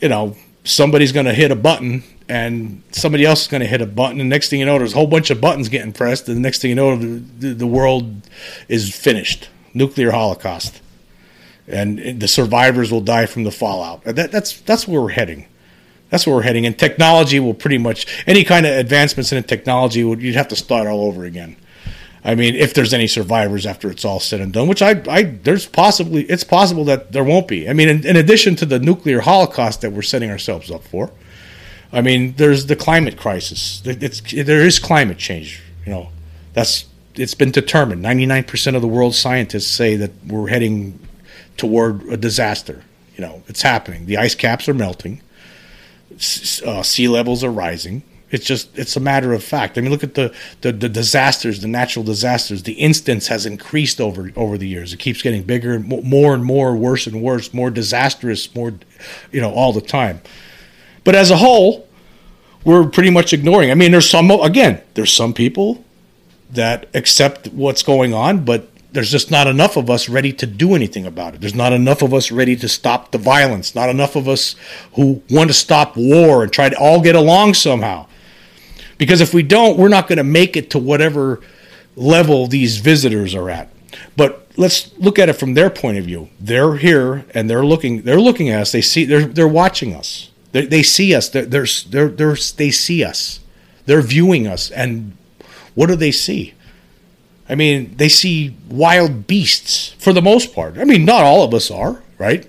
you 0.00 0.08
know, 0.08 0.34
somebody's 0.64 1.12
to 1.12 1.34
hit 1.34 1.50
a 1.50 1.56
button 1.56 2.02
and 2.28 2.82
somebody 2.92 3.24
else 3.24 3.42
is 3.42 3.48
going 3.48 3.62
to 3.62 3.66
hit 3.66 3.80
a 3.80 3.86
button 3.86 4.20
and 4.20 4.28
next 4.28 4.50
thing 4.50 4.60
you 4.60 4.66
know 4.66 4.78
there's 4.78 4.92
a 4.92 4.96
whole 4.96 5.06
bunch 5.06 5.30
of 5.30 5.40
buttons 5.40 5.68
getting 5.68 5.92
pressed 5.92 6.28
and 6.28 6.36
the 6.36 6.40
next 6.40 6.60
thing 6.60 6.70
you 6.70 6.74
know 6.74 6.96
the, 6.96 7.54
the 7.54 7.66
world 7.66 8.28
is 8.68 8.94
finished. 8.94 9.48
Nuclear 9.74 10.10
holocaust. 10.10 10.80
And 11.66 12.20
the 12.20 12.28
survivors 12.28 12.90
will 12.90 13.02
die 13.02 13.26
from 13.26 13.44
the 13.44 13.50
fallout. 13.50 14.02
That, 14.04 14.32
that's 14.32 14.60
that's 14.60 14.88
where 14.88 15.02
we're 15.02 15.10
heading. 15.10 15.46
That's 16.10 16.26
where 16.26 16.36
we're 16.36 16.42
heading 16.42 16.64
and 16.64 16.78
technology 16.78 17.38
will 17.38 17.54
pretty 17.54 17.76
much 17.76 18.24
any 18.26 18.44
kind 18.44 18.64
of 18.64 18.72
advancements 18.72 19.32
in 19.32 19.42
technology 19.44 20.02
would 20.04 20.22
you'd 20.22 20.36
have 20.36 20.48
to 20.48 20.56
start 20.56 20.86
all 20.86 21.04
over 21.04 21.24
again. 21.24 21.56
I 22.24 22.34
mean, 22.34 22.56
if 22.56 22.74
there's 22.74 22.92
any 22.92 23.06
survivors 23.06 23.64
after 23.64 23.90
it's 23.90 24.04
all 24.04 24.18
said 24.18 24.40
and 24.40 24.52
done, 24.52 24.68
which 24.68 24.82
I, 24.82 25.02
I 25.08 25.22
there's 25.22 25.66
possibly 25.66 26.24
it's 26.24 26.44
possible 26.44 26.84
that 26.84 27.12
there 27.12 27.24
won't 27.24 27.48
be. 27.48 27.68
I 27.68 27.72
mean, 27.74 27.88
in, 27.88 28.06
in 28.06 28.16
addition 28.16 28.56
to 28.56 28.66
the 28.66 28.78
nuclear 28.78 29.20
holocaust 29.20 29.82
that 29.82 29.92
we're 29.92 30.02
setting 30.02 30.30
ourselves 30.30 30.70
up 30.70 30.82
for, 30.84 31.10
I 31.92 32.02
mean, 32.02 32.34
there's 32.36 32.66
the 32.66 32.76
climate 32.76 33.16
crisis. 33.16 33.82
It's, 33.84 34.20
there 34.20 34.64
is 34.64 34.78
climate 34.78 35.18
change. 35.18 35.62
You 35.86 35.92
know, 35.92 36.08
that's 36.52 36.86
it's 37.14 37.34
been 37.34 37.50
determined. 37.50 38.02
Ninety 38.02 38.26
nine 38.26 38.44
percent 38.44 38.76
of 38.76 38.82
the 38.82 38.88
world's 38.88 39.18
scientists 39.18 39.68
say 39.68 39.96
that 39.96 40.10
we're 40.26 40.48
heading 40.48 41.00
toward 41.56 42.02
a 42.08 42.16
disaster. 42.16 42.82
You 43.16 43.22
know, 43.24 43.42
it's 43.48 43.62
happening. 43.62 44.06
The 44.06 44.18
ice 44.18 44.34
caps 44.34 44.68
are 44.68 44.74
melting. 44.74 45.22
Uh, 46.12 46.82
sea 46.82 47.08
levels 47.08 47.42
are 47.42 47.50
rising. 47.50 48.02
It's 48.30 48.44
just 48.44 48.78
it's 48.78 48.96
a 48.96 49.00
matter 49.00 49.32
of 49.32 49.42
fact. 49.42 49.78
I 49.78 49.80
mean, 49.80 49.90
look 49.90 50.04
at 50.04 50.14
the, 50.14 50.34
the, 50.60 50.70
the 50.70 50.88
disasters, 50.88 51.60
the 51.60 51.68
natural 51.68 52.04
disasters. 52.04 52.64
The 52.64 52.74
instance 52.74 53.28
has 53.28 53.46
increased 53.46 54.00
over 54.00 54.30
over 54.36 54.58
the 54.58 54.68
years. 54.68 54.92
It 54.92 54.98
keeps 54.98 55.22
getting 55.22 55.44
bigger, 55.44 55.80
more 55.80 56.34
and 56.34 56.44
more, 56.44 56.76
worse 56.76 57.06
and 57.06 57.22
worse, 57.22 57.54
more 57.54 57.70
disastrous, 57.70 58.54
more, 58.54 58.74
you 59.32 59.40
know, 59.40 59.50
all 59.52 59.72
the 59.72 59.80
time. 59.80 60.20
But 61.04 61.14
as 61.14 61.30
a 61.30 61.36
whole, 61.36 61.88
we're 62.64 62.86
pretty 62.86 63.10
much 63.10 63.32
ignoring. 63.32 63.70
I 63.70 63.74
mean, 63.74 63.92
there's 63.92 64.08
some 64.08 64.30
again, 64.30 64.82
there's 64.94 65.12
some 65.12 65.32
people 65.32 65.84
that 66.50 66.88
accept 66.94 67.48
what's 67.48 67.82
going 67.82 68.14
on, 68.14 68.44
but 68.44 68.68
there's 68.92 69.10
just 69.10 69.30
not 69.30 69.46
enough 69.46 69.76
of 69.76 69.90
us 69.90 70.08
ready 70.08 70.32
to 70.32 70.46
do 70.46 70.74
anything 70.74 71.06
about 71.06 71.34
it. 71.34 71.40
There's 71.40 71.54
not 71.54 71.72
enough 71.72 72.02
of 72.02 72.14
us 72.14 72.30
ready 72.30 72.56
to 72.56 72.68
stop 72.68 73.12
the 73.12 73.18
violence. 73.18 73.74
Not 73.74 73.90
enough 73.90 74.16
of 74.16 74.28
us 74.28 74.56
who 74.94 75.22
want 75.30 75.50
to 75.50 75.54
stop 75.54 75.96
war 75.96 76.42
and 76.42 76.52
try 76.52 76.68
to 76.68 76.78
all 76.78 77.00
get 77.00 77.14
along 77.14 77.54
somehow. 77.54 78.06
Because 78.96 79.20
if 79.20 79.34
we 79.34 79.42
don't, 79.42 79.78
we're 79.78 79.88
not 79.88 80.08
going 80.08 80.16
to 80.16 80.24
make 80.24 80.56
it 80.56 80.70
to 80.70 80.78
whatever 80.78 81.40
level 81.96 82.46
these 82.46 82.78
visitors 82.78 83.34
are 83.34 83.50
at. 83.50 83.70
But 84.16 84.48
let's 84.56 84.96
look 84.98 85.18
at 85.18 85.28
it 85.28 85.34
from 85.34 85.54
their 85.54 85.70
point 85.70 85.98
of 85.98 86.04
view. 86.04 86.30
They're 86.40 86.76
here 86.76 87.24
and 87.34 87.48
they're 87.48 87.64
looking. 87.64 88.02
They're 88.02 88.20
looking 88.20 88.48
at 88.48 88.62
us. 88.62 88.72
They 88.72 88.80
see. 88.80 89.04
They're 89.04 89.26
they're 89.26 89.48
watching 89.48 89.94
us. 89.94 90.30
They, 90.52 90.66
they 90.66 90.82
see 90.82 91.14
us. 91.14 91.28
They're, 91.28 91.46
they're 91.46 91.66
they're 91.88 92.08
they're 92.08 92.36
they 92.56 92.70
see 92.70 93.04
us. 93.04 93.40
They're 93.86 94.02
viewing 94.02 94.46
us. 94.46 94.70
And 94.70 95.16
what 95.74 95.86
do 95.86 95.96
they 95.96 96.12
see? 96.12 96.54
I 97.48 97.54
mean, 97.54 97.96
they 97.96 98.08
see 98.08 98.54
wild 98.68 99.26
beasts 99.26 99.94
for 99.98 100.12
the 100.12 100.20
most 100.20 100.54
part. 100.54 100.76
I 100.76 100.84
mean, 100.84 101.04
not 101.04 101.22
all 101.22 101.42
of 101.42 101.54
us 101.54 101.70
are 101.70 102.02
right. 102.18 102.48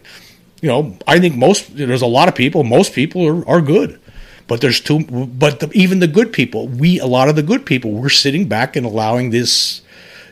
You 0.62 0.68
know, 0.68 0.98
I 1.08 1.20
think 1.20 1.36
most 1.36 1.75
there's 1.75 2.01
a 2.01 2.08
lot 2.08 2.27
of 2.27 2.36
people. 2.36 2.63
Most 2.63 2.94
people 2.94 3.25
are, 3.25 3.48
are 3.48 3.62
good. 3.62 4.00
But 4.48 4.62
there's 4.62 4.79
two, 4.79 5.06
But 5.06 5.60
the, 5.60 5.72
even 5.74 6.00
the 6.00 6.08
good 6.08 6.34
people, 6.34 6.68
we 6.68 7.00
a 7.00 7.06
lot 7.06 7.29
of 7.29 7.36
the 7.36 7.44
good 7.44 7.65
people, 7.65 7.91
we're 7.91 8.10
sitting 8.10 8.48
back 8.48 8.75
and 8.75 8.86
allowing 8.86 9.29
this 9.29 9.82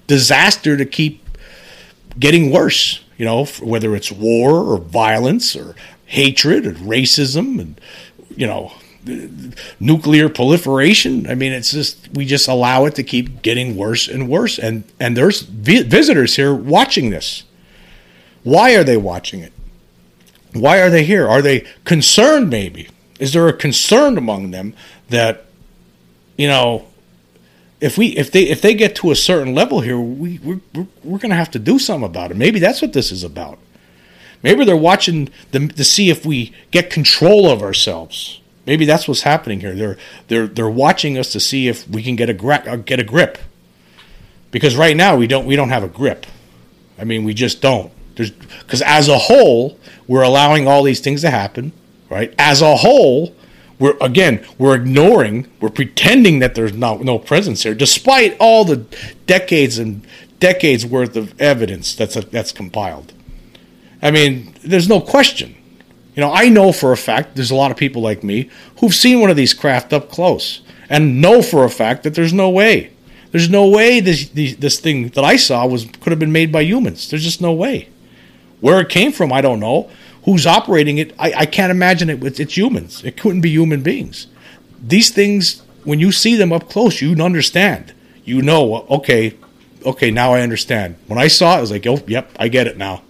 disaster 0.08 0.76
to 0.76 0.86
keep 0.86 1.24
getting 2.20 2.52
worse. 2.52 3.04
You 3.18 3.26
know, 3.26 3.46
whether 3.46 3.96
it's 3.96 4.12
war 4.12 4.74
or 4.74 4.80
violence 4.80 5.56
or 5.56 5.76
hatred 6.08 6.66
and 6.66 6.78
racism 6.78 7.60
and 7.60 7.80
you 8.36 8.48
know 8.48 8.74
nuclear 9.80 10.28
proliferation. 10.28 11.30
I 11.30 11.36
mean, 11.36 11.54
it's 11.54 11.72
just 11.72 12.10
we 12.14 12.26
just 12.26 12.48
allow 12.48 12.86
it 12.86 12.96
to 12.96 13.04
keep 13.04 13.42
getting 13.42 13.78
worse 13.78 14.08
and 14.08 14.28
worse. 14.28 14.60
And 14.60 14.84
and 15.00 15.16
there's 15.16 15.42
vi- 15.42 15.84
visitors 15.84 16.36
here 16.36 16.54
watching 16.54 17.10
this. 17.10 17.44
Why 18.44 18.76
are 18.76 18.84
they 18.84 18.98
watching 18.98 19.42
it? 19.42 19.54
Why 20.54 20.80
are 20.82 20.90
they 20.90 21.04
here? 21.04 21.28
Are 21.28 21.42
they 21.42 21.68
concerned? 21.84 22.50
Maybe 22.50 22.90
is 23.20 23.34
there 23.34 23.48
a 23.48 23.54
concern 23.54 24.18
among 24.18 24.52
them 24.52 24.74
that 25.10 25.46
you 26.38 26.48
know 26.48 26.88
if 27.80 27.98
we 27.98 28.08
if 28.10 28.32
they 28.32 28.44
if 28.44 28.62
they 28.62 28.74
get 28.74 28.96
to 28.96 29.12
a 29.12 29.16
certain 29.16 29.54
level 29.54 29.82
here 29.82 30.00
we 30.00 30.40
we're, 30.40 30.60
we're, 30.74 30.88
we're 31.04 31.18
going 31.18 31.30
to 31.30 31.36
have 31.36 31.52
to 31.52 31.60
do 31.60 31.80
something 31.80 32.06
about 32.06 32.32
it 32.32 32.38
maybe 32.38 32.60
that's 32.60 32.82
what 32.82 32.94
this 32.94 33.12
is 33.12 33.24
about 33.24 33.58
maybe 34.48 34.66
they're 34.66 34.76
watching 34.76 35.30
them 35.52 35.70
to 35.70 35.84
see 35.84 36.10
if 36.10 36.26
we 36.26 36.54
get 36.72 36.90
control 36.90 37.50
of 37.50 37.62
ourselves. 37.62 38.42
Maybe 38.66 38.86
that's 38.86 39.08
what's 39.08 39.22
happening 39.22 39.60
here. 39.60 39.76
They're 39.76 39.98
they're 40.28 40.48
they're 40.48 40.70
watching 40.70 41.18
us 41.18 41.32
to 41.34 41.40
see 41.40 41.68
if 41.68 41.88
we 41.88 42.04
can 42.04 42.16
get 42.16 42.30
a 42.30 42.34
gra- 42.34 42.64
uh, 42.68 42.76
get 42.78 43.00
a 43.00 43.04
grip. 43.04 43.38
Because 44.52 44.76
right 44.76 44.96
now 44.96 45.16
we 45.16 45.28
don't 45.28 45.46
we 45.46 45.56
don't 45.56 45.70
have 45.70 45.84
a 45.84 45.88
grip. 45.88 46.26
I 47.00 47.04
mean 47.04 47.24
we 47.24 47.34
just 47.34 47.62
don't. 47.62 47.92
There's 48.16 48.32
because 48.32 48.82
as 48.82 49.08
a 49.08 49.18
whole 49.18 49.80
we're 50.08 50.24
allowing 50.24 50.68
all 50.68 50.84
these 50.84 51.00
things 51.00 51.22
to 51.22 51.30
happen 51.30 51.72
right? 52.10 52.34
As 52.38 52.62
a 52.62 52.78
whole, 52.78 53.36
we're 53.80 53.98
again 54.02 54.46
we're 54.58 54.76
ignoring, 54.76 55.48
we're 55.60 55.70
pretending 55.70 56.40
that 56.40 56.56
there's 56.56 56.74
no 56.74 56.98
no 56.98 57.20
presence 57.20 57.64
here, 57.64 57.76
despite 57.76 58.36
all 58.40 58.66
the 58.66 58.86
decades 59.26 59.78
and 59.78 60.06
decades 60.40 60.86
worth 60.86 61.16
of 61.16 61.40
evidence 61.40 61.96
that's 61.96 62.16
a, 62.16 62.22
that's 62.22 62.52
compiled. 62.52 63.14
I 64.02 64.12
mean, 64.12 64.54
there's 64.64 64.90
no 64.90 65.02
question. 65.02 65.56
You 66.16 66.22
know, 66.22 66.32
I 66.32 66.50
know 66.50 66.72
for 66.72 66.92
a 66.92 66.98
fact 66.98 67.36
there's 67.36 67.52
a 67.52 67.56
lot 67.56 67.72
of 67.72 67.78
people 67.78 68.02
like 68.02 68.24
me 68.24 68.50
who've 68.80 68.94
seen 68.94 69.20
one 69.20 69.30
of 69.30 69.36
these 69.36 69.54
craft 69.54 69.94
up 69.94 70.10
close 70.10 70.62
and 70.90 71.22
know 71.22 71.42
for 71.42 71.64
a 71.64 71.70
fact 71.70 72.04
that 72.04 72.16
there's 72.16 72.34
no 72.34 72.50
way. 72.50 72.92
There's 73.32 73.50
no 73.50 73.68
way 73.68 74.00
this 74.00 74.30
this 74.30 74.80
thing 74.80 75.10
that 75.10 75.24
I 75.24 75.36
saw 75.36 75.68
was 75.68 75.86
could 76.00 76.12
have 76.12 76.20
been 76.20 76.32
made 76.32 76.52
by 76.52 76.62
humans. 76.62 77.10
There's 77.10 77.24
just 77.24 77.42
no 77.42 77.54
way. 77.54 77.90
Where 78.62 78.80
it 78.80 78.90
came 78.90 79.12
from, 79.12 79.32
I 79.32 79.42
don't 79.42 79.60
know 79.60 79.90
who's 80.28 80.46
operating 80.46 80.98
it, 80.98 81.16
I, 81.18 81.32
I 81.34 81.46
can't 81.46 81.72
imagine 81.72 82.10
it. 82.10 82.22
It's, 82.22 82.38
it's 82.38 82.58
humans. 82.58 83.02
It 83.06 83.16
couldn't 83.16 83.40
be 83.40 83.50
human 83.50 83.82
beings. 83.82 84.28
These 84.78 85.10
things, 85.10 85.62
when 85.86 86.02
you 86.02 86.12
see 86.12 86.36
them 86.36 86.52
up 86.52 86.70
close, 86.70 87.02
you 87.02 87.16
understand. 87.24 87.94
You 88.26 88.42
know, 88.42 88.86
okay, 88.90 89.38
okay, 89.86 90.12
now 90.12 90.34
I 90.34 90.42
understand. 90.42 90.98
When 91.08 91.18
I 91.18 91.30
saw 91.30 91.54
it, 91.54 91.60
I 91.60 91.62
was 91.62 91.72
like, 91.72 91.88
oh, 91.88 92.02
yep, 92.08 92.30
I 92.38 92.50
get 92.50 92.68
it 92.68 92.78
now. 92.78 93.04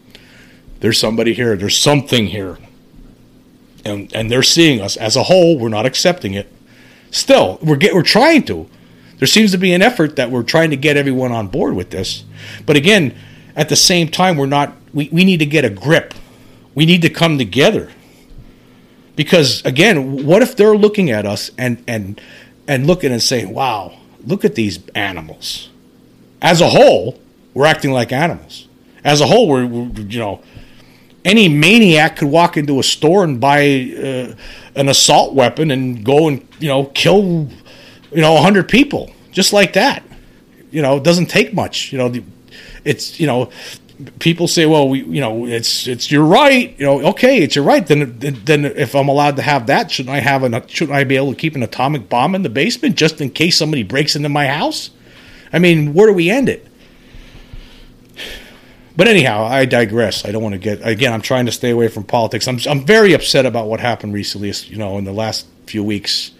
There's 0.80 1.00
somebody 1.00 1.34
here. 1.34 1.56
There's 1.56 1.78
something 1.78 2.28
here. 2.28 2.58
And, 3.86 4.14
and 4.14 4.30
they're 4.30 4.44
seeing 4.44 4.82
us 4.82 4.98
as 4.98 5.16
a 5.16 5.24
whole. 5.24 5.58
We're 5.58 5.70
not 5.70 5.86
accepting 5.86 6.34
it. 6.34 6.52
Still, 7.12 7.58
we're 7.62 7.78
get, 7.78 7.94
we're 7.94 8.04
trying 8.04 8.44
to. 8.46 8.70
There 9.20 9.28
seems 9.28 9.52
to 9.52 9.58
be 9.58 9.74
an 9.74 9.82
effort 9.82 10.18
that 10.18 10.30
we're 10.30 10.44
trying 10.44 10.70
to 10.72 10.78
get 10.78 10.98
everyone 10.98 11.32
on 11.32 11.48
board 11.48 11.74
with 11.74 11.90
this. 11.90 12.24
But 12.66 12.76
again, 12.76 13.16
at 13.56 13.70
the 13.70 13.76
same 13.76 14.10
time, 14.10 14.38
we're 14.38 14.46
not. 14.46 14.74
We, 14.94 15.10
we 15.12 15.24
need 15.24 15.38
to 15.38 15.46
get 15.46 15.66
a 15.66 15.70
grip 15.70 16.14
we 16.78 16.86
need 16.86 17.02
to 17.02 17.10
come 17.10 17.40
together. 17.40 17.90
Because 19.16 19.66
again, 19.66 20.28
what 20.28 20.44
if 20.44 20.56
they're 20.56 20.78
looking 20.78 21.10
at 21.10 21.26
us 21.26 21.50
and 21.58 21.84
and 21.88 22.22
and 22.68 22.86
looking 22.86 23.12
and 23.12 23.22
saying, 23.22 23.52
"Wow, 23.52 23.98
look 24.24 24.46
at 24.46 24.54
these 24.54 24.78
animals." 24.94 25.72
As 26.40 26.62
a 26.62 26.70
whole, 26.70 27.20
we're 27.56 27.66
acting 27.66 27.94
like 27.94 28.12
animals. 28.12 28.68
As 29.04 29.22
a 29.22 29.26
whole, 29.26 29.48
we're, 29.48 29.66
we're 29.66 29.90
you 30.02 30.20
know, 30.20 30.44
any 31.28 31.50
maniac 31.50 32.18
could 32.18 32.30
walk 32.30 32.58
into 32.58 32.80
a 32.80 32.84
store 32.84 33.24
and 33.24 33.40
buy 33.40 33.92
uh, 33.98 34.34
an 34.76 34.90
assault 34.90 35.34
weapon 35.34 35.72
and 35.72 36.04
go 36.04 36.28
and 36.28 36.48
you 36.60 36.68
know 36.68 36.86
kill 36.86 37.50
you 38.12 38.22
know 38.22 38.34
100 38.34 38.68
people 38.70 39.12
just 39.32 39.54
like 39.54 39.74
that 39.74 40.04
you 40.72 40.82
know 40.82 40.98
it 40.98 41.04
doesn't 41.04 41.28
take 41.28 41.54
much 41.54 41.92
you 41.92 41.98
know 41.98 42.14
it's 42.84 43.20
you 43.20 43.28
know 43.28 43.50
people 44.20 44.48
say, 44.48 44.66
well, 44.66 44.88
we, 44.90 45.04
you 45.04 45.22
know, 45.22 45.46
it's 45.46 45.88
it's 45.88 46.12
your 46.12 46.24
right. 46.24 46.78
You 46.80 46.86
know, 46.86 47.08
okay, 47.10 47.42
it's 47.42 47.56
your 47.56 47.66
right. 47.66 47.86
Then 47.86 48.18
then 48.20 48.66
if 48.66 48.96
I'm 48.96 49.08
allowed 49.08 49.38
to 49.38 49.42
have 49.42 49.68
that, 49.68 49.92
shouldn't 49.92 50.16
I 50.16 50.20
have 50.20 50.44
an 50.44 50.68
shouldn't 50.68 50.96
I 50.96 51.04
be 51.04 51.16
able 51.16 51.32
to 51.32 51.36
keep 51.36 51.56
an 51.56 51.64
atomic 51.64 52.10
bomb 52.10 52.36
in 52.36 52.44
the 52.44 52.50
basement 52.50 52.96
just 52.96 53.22
in 53.22 53.30
case 53.30 53.58
somebody 53.58 53.84
breaks 53.84 54.16
into 54.16 54.30
my 54.30 54.48
house? 54.48 54.92
I 55.52 55.60
mean, 55.60 55.94
where 55.94 56.08
do 56.08 56.14
we 56.14 56.30
end 56.30 56.50
it? 56.50 56.67
But 58.98 59.08
anyhow, 59.08 59.44
I 59.46 59.66
digress. 59.66 60.26
I 60.26 60.32
don't 60.32 60.42
want 60.42 60.54
to 60.54 60.60
get 60.60 60.86
again. 60.86 61.14
I'm 61.14 61.22
trying 61.22 61.46
to 61.46 61.52
stay 61.52 61.70
away 61.70 61.88
from 61.88 62.04
politics. 62.04 62.48
I'm 62.48 62.60
I'm 62.68 62.84
very 62.84 63.14
upset 63.14 63.46
about 63.46 63.68
what 63.68 63.80
happened 63.80 64.14
recently. 64.14 64.52
You 64.66 64.78
know, 64.78 64.98
in 64.98 65.06
the 65.06 65.14
last 65.14 65.48
few 65.68 65.84
weeks. 65.84 66.32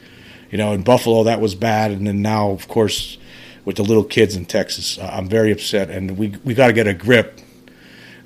You 0.50 0.58
know, 0.58 0.72
in 0.72 0.82
Buffalo 0.82 1.26
that 1.26 1.42
was 1.42 1.56
bad, 1.56 1.92
and 1.92 2.08
then 2.08 2.22
now, 2.22 2.52
of 2.52 2.70
course, 2.70 3.18
with 3.66 3.76
the 3.76 3.84
little 3.84 4.06
kids 4.06 4.38
in 4.38 4.46
Texas, 4.46 4.98
uh, 4.98 5.10
I'm 5.12 5.28
very 5.28 5.52
upset, 5.52 5.90
and 5.90 6.18
we 6.18 6.34
we 6.46 6.54
got 6.54 6.68
to 6.68 6.74
get 6.74 6.88
a 6.88 6.94
grip 6.94 7.42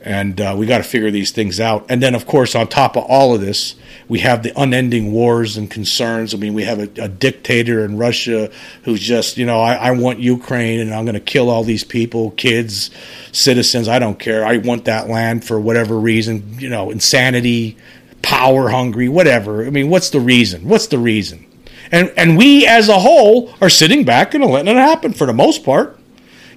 and 0.03 0.41
uh, 0.41 0.55
we 0.57 0.65
got 0.65 0.79
to 0.79 0.83
figure 0.83 1.11
these 1.11 1.31
things 1.31 1.59
out. 1.59 1.85
And 1.87 2.01
then, 2.01 2.15
of 2.15 2.25
course, 2.25 2.55
on 2.55 2.67
top 2.67 2.97
of 2.97 3.03
all 3.03 3.35
of 3.35 3.41
this, 3.41 3.75
we 4.07 4.19
have 4.19 4.41
the 4.41 4.51
unending 4.59 5.11
wars 5.11 5.57
and 5.57 5.69
concerns. 5.69 6.33
I 6.33 6.37
mean, 6.37 6.53
we 6.53 6.63
have 6.63 6.79
a, 6.79 7.03
a 7.03 7.07
dictator 7.07 7.85
in 7.85 7.97
Russia 7.97 8.51
who's 8.83 8.99
just, 8.99 9.37
you 9.37 9.45
know, 9.45 9.61
I, 9.61 9.75
I 9.75 9.91
want 9.91 10.19
Ukraine 10.19 10.79
and 10.79 10.93
I'm 10.93 11.05
going 11.05 11.13
to 11.13 11.19
kill 11.19 11.49
all 11.49 11.63
these 11.63 11.83
people, 11.83 12.31
kids, 12.31 12.89
citizens. 13.31 13.87
I 13.87 13.99
don't 13.99 14.17
care. 14.17 14.43
I 14.45 14.57
want 14.57 14.85
that 14.85 15.07
land 15.07 15.45
for 15.45 15.59
whatever 15.59 15.99
reason, 15.99 16.55
you 16.57 16.69
know, 16.69 16.89
insanity, 16.89 17.77
power 18.23 18.69
hungry, 18.69 19.07
whatever. 19.07 19.65
I 19.65 19.69
mean, 19.69 19.89
what's 19.89 20.09
the 20.09 20.19
reason? 20.19 20.67
What's 20.67 20.87
the 20.87 20.99
reason? 20.99 21.45
And 21.91 22.11
and 22.15 22.37
we 22.37 22.65
as 22.65 22.89
a 22.89 22.99
whole 22.99 23.53
are 23.61 23.69
sitting 23.69 24.05
back 24.05 24.33
and 24.33 24.43
letting 24.45 24.75
it 24.75 24.79
happen 24.79 25.13
for 25.13 25.27
the 25.27 25.33
most 25.33 25.63
part. 25.63 25.99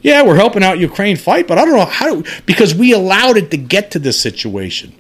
Yeah, 0.05 0.23
we're 0.23 0.37
helping 0.37 0.63
out 0.63 0.79
Ukraine 0.79 1.17
fight, 1.17 1.49
but 1.49 1.57
I 1.57 1.65
don't 1.65 1.79
know 1.79 1.87
how 1.87 2.23
because 2.45 2.75
we 2.75 2.93
allowed 2.93 3.39
it 3.39 3.51
to 3.53 3.57
get 3.57 3.91
to 3.93 3.99
this 3.99 4.21
situation. 4.21 4.95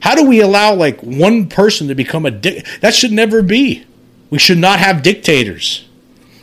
How 0.00 0.16
do 0.16 0.26
we 0.26 0.40
allow 0.40 0.74
like 0.74 1.00
one 1.02 1.48
person 1.48 1.86
to 1.86 1.94
become 1.94 2.26
a 2.26 2.32
dic- 2.32 2.66
that 2.80 2.92
should 2.92 3.12
never 3.12 3.42
be. 3.42 3.86
We 4.28 4.40
should 4.40 4.58
not 4.58 4.80
have 4.80 5.04
dictators 5.04 5.88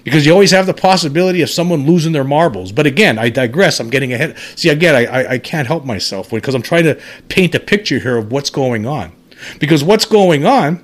because 0.05 0.25
you 0.25 0.31
always 0.31 0.51
have 0.51 0.67
the 0.67 0.73
possibility 0.73 1.41
of 1.41 1.49
someone 1.49 1.85
losing 1.85 2.13
their 2.13 2.23
marbles. 2.23 2.71
But 2.71 2.85
again, 2.85 3.19
I 3.19 3.29
digress. 3.29 3.81
I'm 3.81 3.89
getting 3.89 4.13
ahead. 4.13 4.37
See, 4.55 4.69
again, 4.69 4.95
I, 4.95 5.05
I, 5.05 5.31
I 5.31 5.37
can't 5.37 5.67
help 5.67 5.83
myself 5.83 6.29
because 6.29 6.55
I'm 6.55 6.61
trying 6.61 6.85
to 6.85 6.97
paint 7.27 7.55
a 7.55 7.59
picture 7.59 7.99
here 7.99 8.15
of 8.15 8.31
what's 8.31 8.49
going 8.49 8.85
on. 8.85 9.11
Because 9.59 9.83
what's 9.83 10.05
going 10.05 10.45
on 10.45 10.81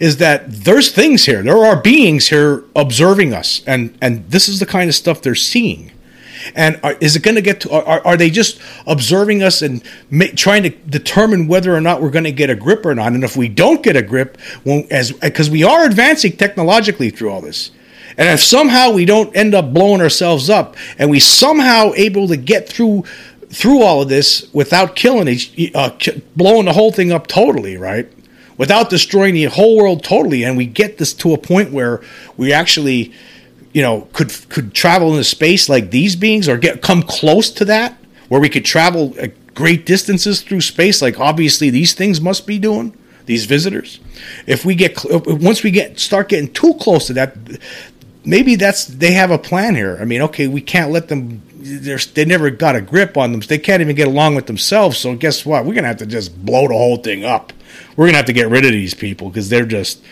is 0.00 0.16
that 0.16 0.50
there's 0.50 0.90
things 0.90 1.26
here. 1.26 1.42
There 1.42 1.64
are 1.64 1.80
beings 1.80 2.28
here 2.28 2.64
observing 2.74 3.32
us, 3.34 3.62
and 3.66 3.96
and 4.00 4.28
this 4.30 4.48
is 4.48 4.58
the 4.58 4.66
kind 4.66 4.88
of 4.88 4.96
stuff 4.96 5.22
they're 5.22 5.34
seeing. 5.34 5.92
And 6.54 6.80
are, 6.82 6.94
is 7.02 7.16
it 7.16 7.22
going 7.22 7.34
to 7.34 7.42
get 7.42 7.60
to? 7.60 7.70
Are, 7.70 8.04
are 8.04 8.16
they 8.16 8.30
just 8.30 8.60
observing 8.86 9.42
us 9.42 9.60
and 9.60 9.82
ma- 10.10 10.24
trying 10.34 10.62
to 10.62 10.70
determine 10.70 11.46
whether 11.48 11.74
or 11.74 11.82
not 11.82 12.00
we're 12.00 12.10
going 12.10 12.24
to 12.24 12.32
get 12.32 12.48
a 12.48 12.54
grip 12.54 12.86
or 12.86 12.94
not? 12.94 13.12
And 13.12 13.22
if 13.22 13.36
we 13.36 13.48
don't 13.48 13.82
get 13.82 13.94
a 13.94 14.02
grip, 14.02 14.38
as 14.90 15.12
because 15.12 15.50
we 15.50 15.62
are 15.62 15.84
advancing 15.84 16.32
technologically 16.32 17.10
through 17.10 17.30
all 17.30 17.42
this, 17.42 17.70
and 18.16 18.26
if 18.28 18.40
somehow 18.40 18.92
we 18.92 19.04
don't 19.04 19.36
end 19.36 19.54
up 19.54 19.74
blowing 19.74 20.00
ourselves 20.00 20.48
up, 20.48 20.76
and 20.98 21.10
we 21.10 21.20
somehow 21.20 21.92
able 21.94 22.26
to 22.28 22.38
get 22.38 22.66
through 22.66 23.04
through 23.50 23.82
all 23.82 24.00
of 24.00 24.08
this 24.08 24.48
without 24.54 24.96
killing 24.96 25.28
each, 25.28 25.74
uh, 25.74 25.90
blowing 26.36 26.64
the 26.64 26.72
whole 26.72 26.92
thing 26.92 27.12
up 27.12 27.26
totally, 27.26 27.76
right? 27.76 28.10
Without 28.60 28.90
destroying 28.90 29.32
the 29.32 29.44
whole 29.44 29.74
world 29.74 30.04
totally, 30.04 30.44
and 30.44 30.54
we 30.54 30.66
get 30.66 30.98
this 30.98 31.14
to 31.14 31.32
a 31.32 31.38
point 31.38 31.72
where 31.72 32.02
we 32.36 32.52
actually, 32.52 33.10
you 33.72 33.80
know, 33.80 34.06
could 34.12 34.30
could 34.50 34.74
travel 34.74 35.12
into 35.12 35.24
space 35.24 35.70
like 35.70 35.90
these 35.90 36.14
beings, 36.14 36.46
or 36.46 36.58
get 36.58 36.82
come 36.82 37.02
close 37.02 37.48
to 37.52 37.64
that, 37.64 37.96
where 38.28 38.38
we 38.38 38.50
could 38.50 38.66
travel 38.66 39.14
great 39.54 39.86
distances 39.86 40.42
through 40.42 40.60
space, 40.60 41.00
like 41.00 41.18
obviously 41.18 41.70
these 41.70 41.94
things 41.94 42.20
must 42.20 42.46
be 42.46 42.58
doing 42.58 42.92
these 43.24 43.46
visitors. 43.46 43.98
If 44.46 44.66
we 44.66 44.74
get 44.74 44.94
once 45.08 45.62
we 45.62 45.70
get 45.70 45.98
start 45.98 46.28
getting 46.28 46.52
too 46.52 46.74
close 46.74 47.06
to 47.06 47.14
that, 47.14 47.38
maybe 48.26 48.56
that's 48.56 48.84
they 48.84 49.12
have 49.12 49.30
a 49.30 49.38
plan 49.38 49.74
here. 49.74 49.96
I 49.98 50.04
mean, 50.04 50.20
okay, 50.20 50.48
we 50.48 50.60
can't 50.60 50.90
let 50.90 51.08
them 51.08 51.40
they 51.60 52.24
never 52.24 52.50
got 52.50 52.76
a 52.76 52.80
grip 52.80 53.16
on 53.16 53.32
them. 53.32 53.40
They 53.40 53.58
can't 53.58 53.80
even 53.80 53.96
get 53.96 54.08
along 54.08 54.34
with 54.34 54.46
themselves. 54.46 54.98
So 54.98 55.14
guess 55.14 55.44
what? 55.44 55.64
We're 55.64 55.74
gonna 55.74 55.88
have 55.88 55.98
to 55.98 56.06
just 56.06 56.44
blow 56.44 56.68
the 56.68 56.74
whole 56.74 56.96
thing 56.96 57.24
up. 57.24 57.52
We're 57.96 58.06
gonna 58.06 58.16
have 58.16 58.26
to 58.26 58.32
get 58.32 58.48
rid 58.48 58.64
of 58.64 58.72
these 58.72 58.94
people 58.94 59.28
because 59.28 59.48
they're 59.48 59.66
just. 59.66 60.02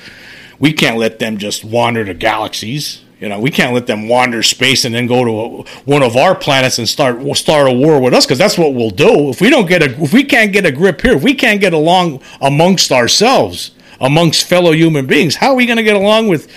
We 0.61 0.73
can't 0.73 0.97
let 0.97 1.21
them 1.21 1.38
just 1.38 1.64
wander 1.64 2.02
the 2.02 2.14
galaxies. 2.14 3.02
You 3.21 3.28
know, 3.28 3.40
we 3.40 3.50
can't 3.50 3.75
let 3.75 3.87
them 3.87 4.09
wander 4.09 4.43
space 4.43 4.85
and 4.85 4.95
then 4.95 5.07
go 5.07 5.25
to 5.25 5.31
a, 5.31 5.81
one 5.85 6.02
of 6.02 6.17
our 6.17 6.37
planets 6.37 6.78
and 6.78 6.88
start 6.88 7.21
start 7.37 7.69
a 7.69 7.73
war 7.73 8.00
with 8.00 8.14
us 8.14 8.26
because 8.26 8.38
that's 8.38 8.57
what 8.57 8.75
we'll 8.75 8.90
do 8.90 9.28
if 9.31 9.40
we 9.40 9.50
don't 9.50 9.67
get 9.67 9.83
a 9.83 10.02
if 10.02 10.12
we 10.12 10.23
can't 10.23 10.52
get 10.52 10.64
a 10.64 10.71
grip 10.71 11.00
here 11.00 11.17
if 11.17 11.23
we 11.23 11.35
can't 11.35 11.61
get 11.61 11.73
along 11.73 12.21
amongst 12.40 12.93
ourselves 12.93 13.73
amongst 14.00 14.45
fellow 14.45 14.71
human 14.71 15.07
beings 15.07 15.35
how 15.35 15.50
are 15.50 15.57
we 15.57 15.67
going 15.67 15.78
to 15.78 15.83
get 15.83 15.97
along 15.97 16.28
with 16.28 16.49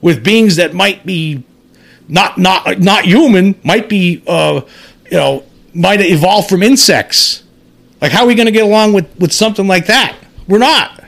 with 0.00 0.24
beings 0.24 0.56
that 0.56 0.72
might 0.72 1.04
be 1.04 1.44
not 2.08 2.38
not 2.38 2.78
not 2.80 3.04
human, 3.04 3.54
might 3.62 3.88
be 3.88 4.22
uh, 4.26 4.62
you 5.06 5.16
know 5.16 5.44
might 5.74 6.00
evolve 6.00 6.48
from 6.48 6.62
insects. 6.62 7.42
Like 8.00 8.12
how 8.12 8.24
are 8.24 8.26
we 8.26 8.34
going 8.34 8.46
to 8.46 8.52
get 8.52 8.64
along 8.64 8.92
with 8.92 9.08
with 9.18 9.32
something 9.32 9.66
like 9.66 9.86
that? 9.86 10.16
We're 10.48 10.58
not, 10.58 11.02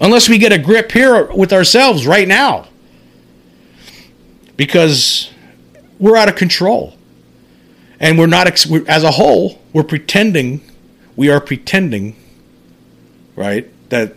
unless 0.00 0.28
we 0.28 0.38
get 0.38 0.52
a 0.52 0.58
grip 0.58 0.92
here 0.92 1.30
with 1.32 1.52
ourselves 1.52 2.06
right 2.06 2.26
now, 2.26 2.68
because 4.56 5.30
we're 5.98 6.16
out 6.16 6.28
of 6.28 6.36
control, 6.36 6.94
and 8.00 8.18
we're 8.18 8.26
not 8.26 8.48
as 8.88 9.04
a 9.04 9.10
whole. 9.10 9.60
We're 9.72 9.84
pretending, 9.84 10.62
we 11.16 11.30
are 11.30 11.40
pretending, 11.40 12.16
right, 13.36 13.68
that 13.90 14.16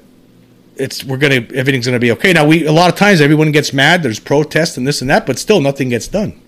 it's 0.76 1.04
we're 1.04 1.18
gonna 1.18 1.46
everything's 1.54 1.86
gonna 1.86 2.00
be 2.00 2.12
okay. 2.12 2.34
Now 2.34 2.46
we 2.46 2.66
a 2.66 2.72
lot 2.72 2.90
of 2.92 2.98
times 2.98 3.22
everyone 3.22 3.52
gets 3.52 3.74
mad. 3.74 4.04
There's 4.04 4.20
protests 4.20 4.78
and 4.78 4.88
this 4.88 5.02
and 5.02 5.10
that, 5.10 5.26
but 5.26 5.38
still 5.38 5.62
nothing 5.62 5.90
gets 5.90 6.08
done. 6.08 6.40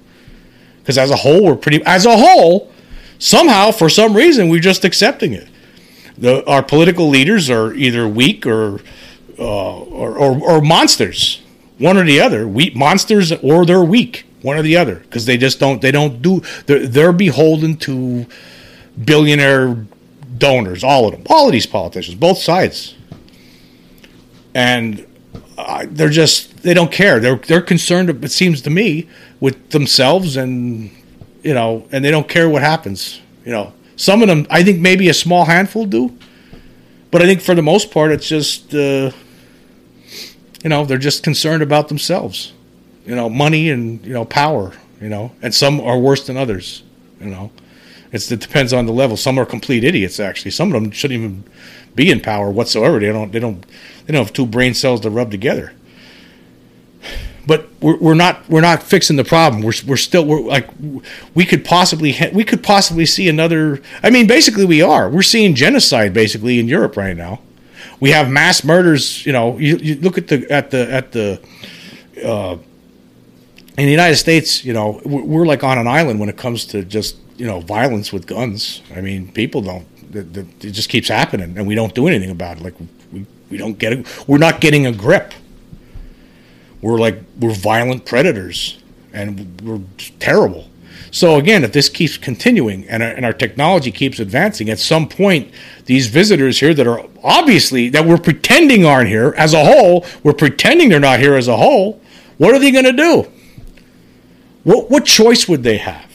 Because 0.79 0.97
as 0.97 1.11
a 1.11 1.15
whole, 1.15 1.43
we're 1.43 1.55
pretty 1.55 1.83
as 1.85 2.05
a 2.05 2.17
whole. 2.17 2.71
Somehow, 3.17 3.71
for 3.71 3.89
some 3.89 4.15
reason, 4.15 4.49
we're 4.49 4.59
just 4.59 4.83
accepting 4.83 5.33
it. 5.33 5.47
The, 6.17 6.45
our 6.45 6.61
political 6.61 7.07
leaders 7.07 7.49
are 7.49 7.73
either 7.73 8.07
weak 8.07 8.45
or, 8.45 8.81
uh, 9.39 9.79
or, 9.79 10.17
or, 10.17 10.43
or 10.43 10.61
monsters, 10.61 11.41
one 11.77 11.97
or 11.97 12.03
the 12.03 12.19
other. 12.19 12.45
Weak 12.47 12.75
monsters 12.75 13.31
or 13.31 13.65
they're 13.65 13.83
weak, 13.83 14.25
one 14.41 14.57
or 14.57 14.61
the 14.61 14.75
other, 14.75 14.95
because 14.95 15.25
they 15.25 15.37
just 15.37 15.59
don't 15.59 15.81
they 15.81 15.91
don't 15.91 16.21
do 16.21 16.41
they're, 16.65 16.87
they're 16.87 17.13
beholden 17.13 17.77
to 17.77 18.25
billionaire 19.03 19.85
donors, 20.37 20.83
all 20.83 21.07
of 21.07 21.13
them, 21.13 21.23
all 21.29 21.45
of 21.45 21.53
these 21.53 21.65
politicians, 21.65 22.15
both 22.15 22.37
sides 22.37 22.94
and 24.55 25.05
uh, 25.57 25.85
they're 25.89 26.09
just 26.09 26.63
they 26.63 26.73
don't 26.73 26.91
care. 26.91 27.19
They're 27.19 27.35
they're 27.35 27.61
concerned. 27.61 28.09
It 28.09 28.31
seems 28.31 28.61
to 28.61 28.71
me 28.71 29.07
with 29.39 29.69
themselves 29.69 30.37
and 30.37 30.89
you 31.43 31.53
know, 31.53 31.87
and 31.91 32.03
they 32.03 32.09
don't 32.09 32.27
care 32.27 32.49
what 32.49 32.63
happens. 32.63 33.21
You 33.45 33.51
know, 33.51 33.73
some 33.97 34.23
of 34.23 34.27
them. 34.27 34.47
I 34.49 34.63
think 34.63 34.79
maybe 34.79 35.09
a 35.09 35.13
small 35.13 35.45
handful 35.45 35.85
do, 35.85 36.17
but 37.11 37.21
I 37.21 37.25
think 37.25 37.41
for 37.41 37.53
the 37.53 37.61
most 37.61 37.91
part, 37.91 38.11
it's 38.11 38.27
just 38.27 38.73
uh, 38.73 39.11
you 40.63 40.69
know 40.69 40.85
they're 40.85 40.97
just 40.97 41.21
concerned 41.21 41.61
about 41.61 41.89
themselves. 41.89 42.53
You 43.05 43.15
know, 43.15 43.29
money 43.29 43.69
and 43.69 44.03
you 44.03 44.13
know 44.13 44.25
power. 44.25 44.73
You 45.01 45.09
know, 45.09 45.33
and 45.41 45.53
some 45.53 45.81
are 45.81 45.99
worse 45.99 46.25
than 46.25 46.37
others. 46.37 46.81
You 47.19 47.27
know, 47.27 47.51
it's, 48.15 48.31
it 48.31 48.39
depends 48.39 48.73
on 48.73 48.85
the 48.85 48.93
level. 48.93 49.17
Some 49.17 49.37
are 49.37 49.45
complete 49.45 49.83
idiots. 49.83 50.19
Actually, 50.19 50.51
some 50.51 50.73
of 50.73 50.81
them 50.81 50.91
shouldn't 50.91 51.19
even 51.19 51.43
be 51.95 52.09
in 52.09 52.21
power 52.21 52.49
whatsoever. 52.49 52.99
They 52.99 53.07
don't. 53.07 53.31
They 53.31 53.39
don't 53.39 53.65
they 54.05 54.13
don't 54.13 54.25
have 54.25 54.33
two 54.33 54.45
brain 54.45 54.73
cells 54.73 55.01
to 55.01 55.09
rub 55.09 55.31
together. 55.31 55.73
But 57.47 57.69
we're, 57.81 57.97
we're 57.97 58.15
not 58.15 58.47
we're 58.49 58.61
not 58.61 58.81
fixing 58.81 59.17
the 59.17 59.23
problem. 59.23 59.61
We're, 59.61 59.73
we're 59.85 59.97
still 59.97 60.25
we're 60.25 60.41
like 60.41 60.69
we 61.35 61.45
could 61.45 61.65
possibly 61.65 62.15
we 62.33 62.43
could 62.43 62.63
possibly 62.63 63.05
see 63.05 63.29
another. 63.29 63.81
I 64.01 64.09
mean, 64.09 64.27
basically 64.27 64.65
we 64.65 64.81
are. 64.81 65.09
We're 65.09 65.21
seeing 65.21 65.53
genocide 65.53 66.13
basically 66.13 66.59
in 66.59 66.67
Europe 66.67 66.97
right 66.97 67.15
now. 67.15 67.41
We 67.99 68.11
have 68.11 68.29
mass 68.29 68.63
murders. 68.63 69.25
You 69.25 69.33
know, 69.33 69.57
you, 69.57 69.77
you 69.77 69.95
look 69.95 70.17
at 70.17 70.27
the 70.27 70.49
at 70.49 70.71
the 70.71 70.91
at 70.91 71.11
the. 71.11 71.41
Uh, 72.23 72.57
in 73.77 73.83
the 73.83 73.91
United 73.91 74.15
States, 74.15 74.63
you 74.63 74.71
know, 74.71 75.01
we're 75.03 75.45
like 75.45 75.61
on 75.61 75.77
an 75.77 75.85
island 75.85 76.17
when 76.21 76.29
it 76.29 76.37
comes 76.37 76.63
to 76.67 76.85
just 76.85 77.17
you 77.37 77.45
know 77.45 77.59
violence 77.59 78.11
with 78.13 78.27
guns. 78.27 78.81
I 78.95 79.01
mean, 79.01 79.31
people 79.31 79.61
don't. 79.61 79.87
It, 80.13 80.59
just 80.59 80.89
keeps 80.89 81.09
happening, 81.09 81.57
and 81.57 81.67
we 81.67 81.75
don't 81.75 81.93
do 81.93 82.07
anything 82.07 82.31
about 82.31 82.57
it. 82.57 82.63
Like 82.63 82.75
we 83.11 83.25
we 83.49 83.57
don't 83.57 83.77
get 83.77 83.93
it. 83.93 84.27
We're 84.27 84.37
not 84.37 84.61
getting 84.61 84.85
a 84.85 84.91
grip. 84.91 85.33
We're 86.81 86.97
like 86.97 87.21
we're 87.39 87.53
violent 87.53 88.05
predators, 88.05 88.79
and 89.13 89.61
we're 89.61 89.81
terrible. 90.19 90.69
So 91.11 91.37
again, 91.37 91.63
if 91.63 91.71
this 91.71 91.87
keeps 91.87 92.17
continuing 92.17 92.85
and 92.89 93.01
our, 93.01 93.09
and 93.09 93.25
our 93.25 93.31
technology 93.31 93.89
keeps 93.91 94.19
advancing, 94.19 94.69
at 94.69 94.79
some 94.79 95.07
point, 95.07 95.53
these 95.85 96.07
visitors 96.07 96.59
here 96.59 96.73
that 96.73 96.85
are 96.87 97.05
obviously 97.23 97.87
that 97.89 98.05
we're 98.05 98.17
pretending 98.17 98.85
aren't 98.85 99.07
here 99.07 99.33
as 99.37 99.53
a 99.53 99.63
whole, 99.63 100.05
we're 100.23 100.33
pretending 100.33 100.89
they're 100.89 100.99
not 100.99 101.19
here 101.19 101.35
as 101.35 101.47
a 101.47 101.55
whole. 101.55 102.01
What 102.37 102.53
are 102.53 102.59
they 102.59 102.71
going 102.71 102.85
to 102.85 102.91
do? 102.91 103.31
What 104.63 104.89
what 104.89 105.05
choice 105.05 105.47
would 105.47 105.63
they 105.63 105.77
have? 105.77 106.14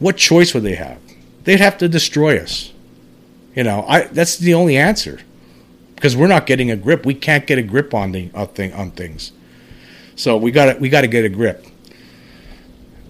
What 0.00 0.16
choice 0.16 0.52
would 0.54 0.64
they 0.64 0.74
have? 0.74 0.98
They'd 1.44 1.60
have 1.60 1.78
to 1.78 1.88
destroy 1.88 2.38
us. 2.38 2.72
You 3.54 3.62
know, 3.64 3.84
I 3.86 4.02
that's 4.04 4.36
the 4.38 4.54
only 4.54 4.76
answer 4.76 5.20
because 5.94 6.16
we're 6.16 6.26
not 6.26 6.46
getting 6.46 6.70
a 6.70 6.76
grip. 6.76 7.06
We 7.06 7.14
can't 7.14 7.46
get 7.46 7.58
a 7.58 7.62
grip 7.62 7.94
on 7.94 8.12
the 8.12 8.28
thing, 8.54 8.72
on 8.72 8.90
things. 8.90 9.32
So 10.16 10.36
we 10.36 10.50
got 10.50 10.80
we 10.80 10.88
got 10.88 11.02
to 11.02 11.08
get 11.08 11.24
a 11.24 11.28
grip. 11.28 11.66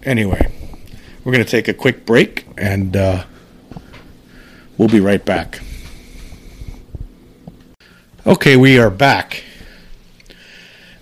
Anyway, 0.03 0.53
we're 1.24 1.33
going 1.33 1.44
to 1.44 1.50
take 1.50 1.68
a 1.68 1.74
quick 1.74 2.07
break 2.07 2.46
and 2.57 2.96
uh, 2.96 3.24
we'll 4.76 4.88
be 4.88 5.00
right 5.00 5.24
back. 5.24 5.61
Okay, 8.26 8.57
we 8.57 8.79
are 8.79 8.90
back. 8.90 9.44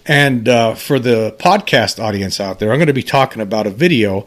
And 0.05 0.48
uh, 0.48 0.74
for 0.74 0.98
the 0.98 1.37
podcast 1.38 2.03
audience 2.03 2.40
out 2.40 2.59
there, 2.59 2.72
I'm 2.72 2.79
going 2.79 2.87
to 2.88 2.92
be 2.92 3.03
talking 3.03 3.42
about 3.42 3.66
a 3.66 3.70
video 3.70 4.27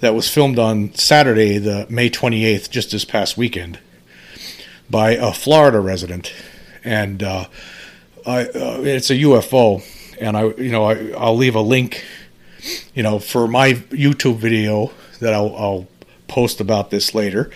that 0.00 0.14
was 0.14 0.28
filmed 0.28 0.58
on 0.58 0.92
Saturday, 0.94 1.58
the 1.58 1.86
May 1.88 2.10
28th, 2.10 2.70
just 2.70 2.90
this 2.90 3.04
past 3.04 3.36
weekend, 3.36 3.78
by 4.88 5.12
a 5.12 5.32
Florida 5.32 5.78
resident. 5.78 6.32
And 6.82 7.22
uh, 7.22 7.46
I, 8.26 8.46
uh, 8.46 8.80
it's 8.80 9.10
a 9.10 9.14
UFO, 9.16 9.82
and 10.18 10.36
I, 10.36 10.44
you 10.54 10.70
know, 10.70 10.84
I, 10.84 11.12
I'll 11.12 11.36
leave 11.36 11.54
a 11.54 11.60
link, 11.60 12.04
you 12.94 13.02
know, 13.02 13.18
for 13.18 13.46
my 13.46 13.74
YouTube 13.74 14.36
video 14.36 14.90
that 15.20 15.34
I'll, 15.34 15.54
I'll 15.56 15.88
post 16.28 16.60
about 16.60 16.90
this 16.90 17.14
later, 17.14 17.50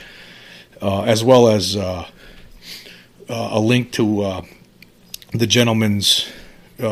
uh, 0.83 1.03
as 1.03 1.25
well 1.25 1.49
as 1.49 1.77
uh, 1.77 2.07
uh, 3.29 3.49
a 3.53 3.61
link 3.61 3.91
to 3.93 4.21
uh, 4.21 4.43
the 5.33 5.47
gentleman's 5.47 6.31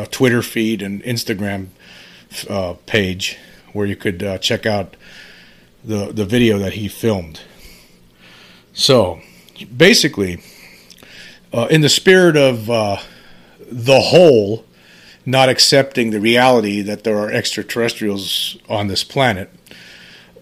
Twitter 0.09 0.41
feed 0.41 0.81
and 0.81 1.03
Instagram 1.03 1.67
page 2.87 3.37
where 3.73 3.85
you 3.85 3.95
could 3.95 4.39
check 4.41 4.65
out 4.65 4.95
the 5.83 6.11
the 6.11 6.25
video 6.25 6.57
that 6.59 6.73
he 6.73 6.87
filmed. 6.87 7.41
So, 8.73 9.19
basically, 9.75 10.41
uh, 11.53 11.67
in 11.69 11.81
the 11.81 11.89
spirit 11.89 12.35
of 12.35 12.65
the 12.65 13.99
whole 13.99 14.65
not 15.25 15.49
accepting 15.49 16.09
the 16.09 16.19
reality 16.19 16.81
that 16.81 17.03
there 17.03 17.17
are 17.17 17.31
extraterrestrials 17.31 18.57
on 18.67 18.87
this 18.87 19.03
planet. 19.03 19.49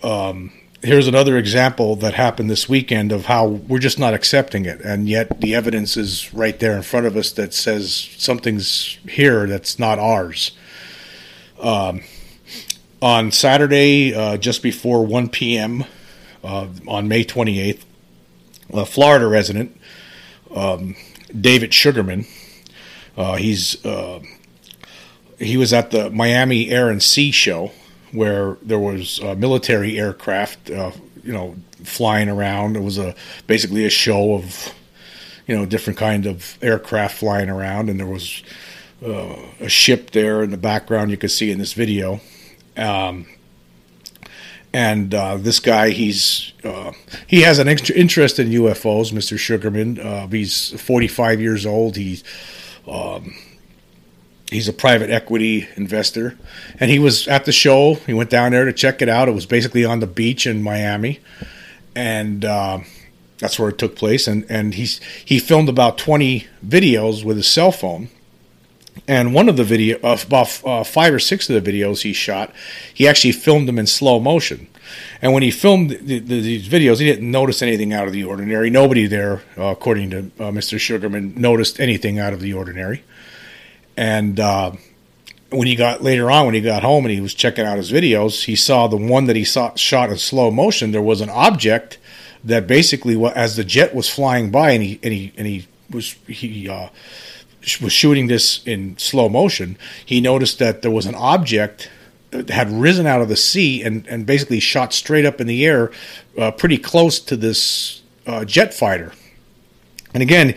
Um, 0.02 0.52
here's 0.82 1.08
another 1.08 1.38
example 1.38 1.96
that 1.98 2.16
happened 2.16 2.50
this 2.50 2.68
weekend 2.68 3.12
of 3.12 3.26
how 3.26 3.46
we're 3.46 3.80
just 3.80 4.00
not 4.00 4.14
accepting 4.14 4.66
it, 4.66 4.82
and 4.82 5.08
yet 5.08 5.40
the 5.40 5.54
evidence 5.54 5.96
is 5.98 6.34
right 6.34 6.60
there 6.60 6.76
in 6.76 6.82
front 6.82 7.06
of 7.06 7.16
us 7.16 7.32
that 7.34 7.54
says 7.54 8.10
something's 8.18 8.98
here 9.08 9.46
that's 9.46 9.78
not 9.78 10.00
ours. 10.00 10.52
Um, 11.60 12.02
on 13.02 13.32
Saturday, 13.32 14.14
uh, 14.14 14.38
just 14.38 14.62
before 14.62 15.06
1 15.06 15.30
p.m., 15.30 15.86
uh, 16.44 16.68
on 16.88 17.08
May 17.08 17.24
28th, 17.24 17.84
a 18.74 18.86
Florida 18.86 19.28
resident, 19.28 19.80
um, 20.56 20.96
David 21.40 21.74
Sugarman, 21.74 22.26
uh, 23.18 23.36
he's 23.36 23.84
uh, 23.86 24.20
he 25.38 25.58
was 25.58 25.74
at 25.74 25.92
the 25.92 26.10
Miami 26.10 26.70
Air 26.70 26.90
and 26.90 27.02
Sea 27.02 27.32
Show 27.32 27.72
where 28.12 28.58
there 28.62 28.80
was 28.80 29.22
military 29.22 29.98
aircraft, 29.98 30.70
uh, 30.70 30.92
you 31.24 31.32
know, 31.32 31.56
flying 31.84 32.30
around. 32.30 32.76
It 32.76 32.82
was 32.82 32.98
a 32.98 33.16
basically 33.48 33.86
a 33.86 33.90
show 33.90 34.34
of, 34.34 34.74
you 35.48 35.56
know, 35.56 35.66
different 35.66 35.98
kind 35.98 36.26
of 36.26 36.58
aircraft 36.62 37.18
flying 37.18 37.50
around, 37.50 37.90
and 37.90 38.00
there 38.00 38.08
was 38.08 38.44
uh, 39.06 39.36
a 39.60 39.70
ship 39.70 40.12
there 40.12 40.44
in 40.44 40.52
the 40.52 40.58
background 40.58 41.12
you 41.12 41.18
could 41.18 41.32
see 41.32 41.52
in 41.52 41.58
this 41.58 41.74
video. 41.74 42.20
Um, 42.78 43.26
and 44.74 45.14
uh, 45.14 45.38
this 45.38 45.60
guy, 45.60 45.90
he's 45.90 46.54
uh, 46.64 46.94
he 47.28 47.42
has 47.42 47.60
an 47.60 47.68
interest 47.68 48.40
in 48.40 48.50
UFOs, 48.50 49.12
Mr. 49.12 49.38
Sugarman. 49.38 50.00
Uh, 50.00 50.28
he's 50.28 50.80
45 50.82 51.42
years 51.42 51.66
old. 51.66 51.98
He's 51.98 52.24
um, 52.88 53.36
he's 54.50 54.68
a 54.70 54.74
private 54.74 55.10
equity 55.10 55.68
investor, 55.76 56.38
and 56.80 56.90
he 56.90 57.00
was 57.00 57.28
at 57.28 57.46
the 57.46 57.52
show. 57.52 57.96
He 57.96 58.14
went 58.14 58.30
down 58.30 58.52
there 58.52 58.66
to 58.66 58.74
check 58.74 59.02
it 59.02 59.10
out. 59.10 59.28
It 59.28 59.34
was 59.34 59.46
basically 59.46 59.84
on 59.84 60.00
the 60.00 60.08
beach 60.08 60.48
in 60.48 60.64
Miami, 60.64 61.20
and 61.94 62.46
uh, 62.46 62.80
that's 63.40 63.60
where 63.60 63.70
it 63.70 63.78
took 63.78 63.98
place. 63.98 64.26
And 64.26 64.46
and 64.50 64.76
he's 64.76 65.02
he 65.26 65.40
filmed 65.40 65.68
about 65.68 65.98
twenty 65.98 66.48
videos 66.66 67.26
with 67.26 67.36
his 67.36 67.48
cell 67.48 67.74
phone. 67.74 68.10
And 69.08 69.34
one 69.34 69.50
of 69.50 69.58
the 69.58 69.64
video, 69.64 69.98
uh, 70.04 70.18
about 70.26 70.62
uh, 70.66 70.84
five 70.84 71.14
or 71.14 71.20
six 71.20 71.50
of 71.50 71.62
the 71.62 71.72
videos 71.72 72.02
he 72.02 72.14
shot, 72.14 72.54
he 72.94 73.08
actually 73.08 73.32
filmed 73.32 73.68
them 73.68 73.80
in 73.80 73.88
slow 73.88 74.20
motion. 74.20 74.68
And 75.22 75.34
when 75.34 75.44
he 75.44 75.52
filmed 75.52 75.92
the, 75.92 76.20
the, 76.20 76.42
these 76.42 76.68
videos, 76.68 77.00
he 77.00 77.06
didn't 77.06 77.30
notice 77.30 77.62
anything 77.62 77.94
out 77.94 78.08
of 78.08 78.14
the 78.14 78.24
ordinary. 78.24 78.70
Nobody 78.70 79.08
there, 79.08 79.42
uh, 79.58 79.66
according 79.66 80.10
to 80.12 80.20
uh, 80.20 80.52
Mr. 80.52 80.80
Sugarman, 80.80 81.34
noticed 81.36 81.80
anything 81.80 82.20
out 82.20 82.34
of 82.34 82.42
the 82.42 82.54
ordinary. 82.54 83.04
And 83.96 84.40
uh, 84.40 84.74
when 85.50 85.68
he 85.68 85.76
got 85.76 86.02
later 86.02 86.32
on, 86.32 86.46
when 86.46 86.56
he 86.56 86.62
got 86.62 86.84
home 86.84 87.06
and 87.06 87.14
he 87.14 87.22
was 87.22 87.34
checking 87.34 87.66
out 87.66 87.78
his 87.78 87.92
videos, 87.92 88.46
he 88.46 88.56
saw 88.56 88.88
the 88.88 88.98
one 88.98 89.26
that 89.26 89.36
he 89.36 89.44
saw 89.44 89.74
shot 89.76 90.10
in 90.10 90.18
slow 90.18 90.52
motion. 90.52 90.92
There 90.92 91.02
was 91.02 91.22
an 91.22 91.30
object 91.30 91.98
that 92.44 92.68
basically, 92.68 93.24
as 93.36 93.56
the 93.56 93.64
jet 93.64 93.94
was 93.94 94.10
flying 94.10 94.50
by, 94.52 94.72
and 94.72 94.84
he 94.84 95.00
and 95.04 95.14
he 95.14 95.34
and 95.38 95.48
he 95.48 95.68
was 95.90 96.14
he 96.28 96.68
uh, 96.68 96.90
was 97.82 97.94
shooting 97.94 98.28
this 98.28 98.66
in 98.66 98.98
slow 98.98 99.30
motion. 99.30 99.78
He 100.06 100.22
noticed 100.22 100.60
that 100.60 100.82
there 100.82 100.92
was 100.92 101.06
an 101.06 101.16
object 101.16 101.90
that 102.32 102.50
had 102.50 102.72
risen 102.72 103.06
out 103.06 103.22
of 103.22 103.30
the 103.30 103.36
sea 103.36 103.84
and 103.84 104.08
and 104.08 104.26
basically 104.26 104.60
shot 104.60 104.94
straight 104.94 105.26
up 105.26 105.40
in 105.42 105.48
the 105.48 105.66
air, 105.66 105.92
uh, 106.38 106.52
pretty 106.52 106.78
close 106.78 107.20
to 107.20 107.36
this 107.36 108.02
uh, 108.26 108.46
jet 108.46 108.74
fighter. 108.74 109.12
And 110.14 110.24
again, 110.24 110.56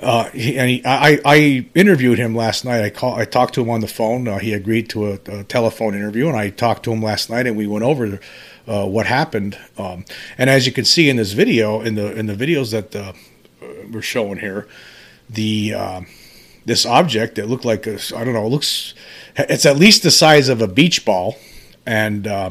uh, 0.00 0.30
he, 0.30 0.58
and 0.58 0.70
he, 0.70 0.84
I, 0.84 1.20
I 1.24 1.68
interviewed 1.74 2.18
him 2.18 2.34
last 2.34 2.64
night. 2.64 2.82
I 2.82 2.90
call, 2.90 3.14
I 3.14 3.26
talked 3.26 3.54
to 3.54 3.62
him 3.62 3.70
on 3.70 3.80
the 3.80 3.86
phone. 3.86 4.26
Uh, 4.26 4.38
he 4.38 4.54
agreed 4.54 4.88
to 4.90 5.12
a, 5.12 5.18
a, 5.26 5.44
telephone 5.44 5.94
interview, 5.94 6.26
and 6.28 6.36
I 6.36 6.48
talked 6.50 6.84
to 6.84 6.92
him 6.92 7.02
last 7.02 7.28
night, 7.28 7.46
and 7.46 7.56
we 7.56 7.66
went 7.66 7.84
over 7.84 8.18
uh, 8.66 8.86
what 8.86 9.06
happened. 9.06 9.58
Um, 9.76 10.06
and 10.38 10.48
as 10.48 10.66
you 10.66 10.72
can 10.72 10.86
see 10.86 11.10
in 11.10 11.16
this 11.16 11.32
video, 11.32 11.82
in 11.82 11.96
the 11.96 12.12
in 12.18 12.26
the 12.26 12.34
videos 12.34 12.70
that 12.72 12.96
uh, 12.96 13.12
we're 13.90 14.00
showing 14.00 14.38
here, 14.38 14.66
the 15.28 15.74
this 16.64 16.84
object 16.86 17.36
that 17.36 17.48
looked 17.48 17.64
like 17.64 17.86
I 17.88 18.24
don't 18.24 18.34
know, 18.34 18.46
it 18.46 18.50
looks 18.50 18.94
it's 19.36 19.66
at 19.66 19.76
least 19.76 20.02
the 20.02 20.10
size 20.10 20.48
of 20.48 20.60
a 20.60 20.68
beach 20.68 21.04
ball, 21.04 21.36
and 21.86 22.26
uh, 22.26 22.50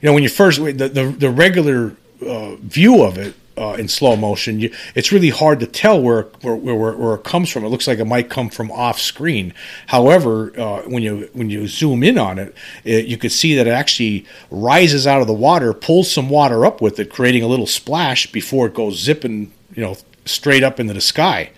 you 0.00 0.06
know 0.06 0.12
when 0.12 0.22
you 0.22 0.28
first 0.28 0.58
the 0.58 0.88
the, 0.88 1.14
the 1.18 1.30
regular 1.30 1.96
view 2.20 3.02
of 3.02 3.18
it 3.18 3.34
uh, 3.58 3.74
in 3.78 3.88
slow 3.88 4.16
motion, 4.16 4.60
you, 4.60 4.74
it's 4.94 5.12
really 5.12 5.30
hard 5.30 5.60
to 5.60 5.66
tell 5.66 6.00
where, 6.00 6.22
where, 6.42 6.56
where 6.56 6.96
where 6.96 7.14
it 7.14 7.24
comes 7.24 7.50
from. 7.50 7.64
It 7.64 7.68
looks 7.68 7.86
like 7.86 7.98
it 7.98 8.04
might 8.04 8.28
come 8.28 8.50
from 8.50 8.70
off 8.70 9.00
screen. 9.00 9.54
However, 9.86 10.52
uh, 10.58 10.82
when 10.82 11.02
you 11.02 11.30
when 11.32 11.50
you 11.50 11.66
zoom 11.66 12.02
in 12.02 12.18
on 12.18 12.38
it, 12.38 12.54
it, 12.84 13.06
you 13.06 13.16
could 13.16 13.32
see 13.32 13.54
that 13.56 13.66
it 13.66 13.70
actually 13.70 14.26
rises 14.50 15.06
out 15.06 15.20
of 15.20 15.26
the 15.26 15.32
water, 15.32 15.72
pulls 15.72 16.10
some 16.10 16.28
water 16.28 16.66
up 16.66 16.80
with 16.80 16.98
it, 17.00 17.10
creating 17.10 17.42
a 17.42 17.46
little 17.46 17.66
splash 17.66 18.30
before 18.30 18.66
it 18.66 18.74
goes 18.74 18.98
zipping, 18.98 19.52
you 19.74 19.82
know, 19.82 19.96
straight 20.24 20.62
up 20.62 20.78
into 20.78 20.92
the 20.92 21.00
sky. 21.00 21.50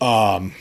Um, 0.00 0.52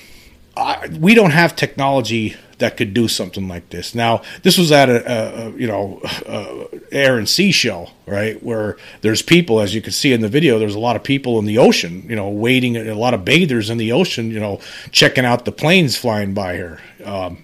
I, 0.58 0.88
we 1.00 1.14
don't 1.14 1.32
have 1.32 1.56
technology 1.56 2.36
that 2.60 2.78
could 2.78 2.94
do 2.94 3.08
something 3.08 3.48
like 3.48 3.70
this. 3.70 3.94
Now, 3.94 4.22
this 4.44 4.58
was 4.58 4.72
at 4.72 4.90
a, 4.90 5.48
a, 5.48 5.52
you 5.52 5.68
know 5.68 6.00
a 6.26 6.68
air 6.92 7.18
and 7.18 7.28
sea 7.28 7.52
show, 7.52 7.90
right, 8.06 8.42
where 8.42 8.78
there's 9.02 9.22
people, 9.22 9.60
as 9.60 9.76
you 9.76 9.82
can 9.82 9.92
see 9.92 10.14
in 10.14 10.22
the 10.22 10.30
video. 10.30 10.58
There's 10.58 10.76
a 10.76 10.80
lot 10.80 10.96
of 10.96 11.04
people 11.04 11.38
in 11.40 11.46
the 11.46 11.58
ocean, 11.58 12.06
you 12.08 12.16
know, 12.16 12.30
waiting. 12.30 12.78
A 12.78 12.96
lot 12.96 13.14
of 13.14 13.26
bathers 13.26 13.70
in 13.70 13.78
the 13.78 13.92
ocean, 13.92 14.32
you 14.32 14.40
know, 14.40 14.60
checking 14.92 15.26
out 15.26 15.46
the 15.46 15.52
planes 15.52 15.98
flying 15.98 16.34
by 16.34 16.56
here. 16.56 16.80
Um, 17.04 17.44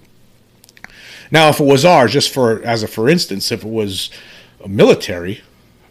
now, 1.30 1.50
if 1.50 1.60
it 1.60 1.66
was 1.66 1.84
ours, 1.84 2.14
just 2.14 2.34
for 2.34 2.64
as 2.64 2.84
a 2.84 2.88
for 2.88 3.10
instance, 3.10 3.52
if 3.52 3.64
it 3.64 3.70
was 3.70 4.10
military, 4.66 5.42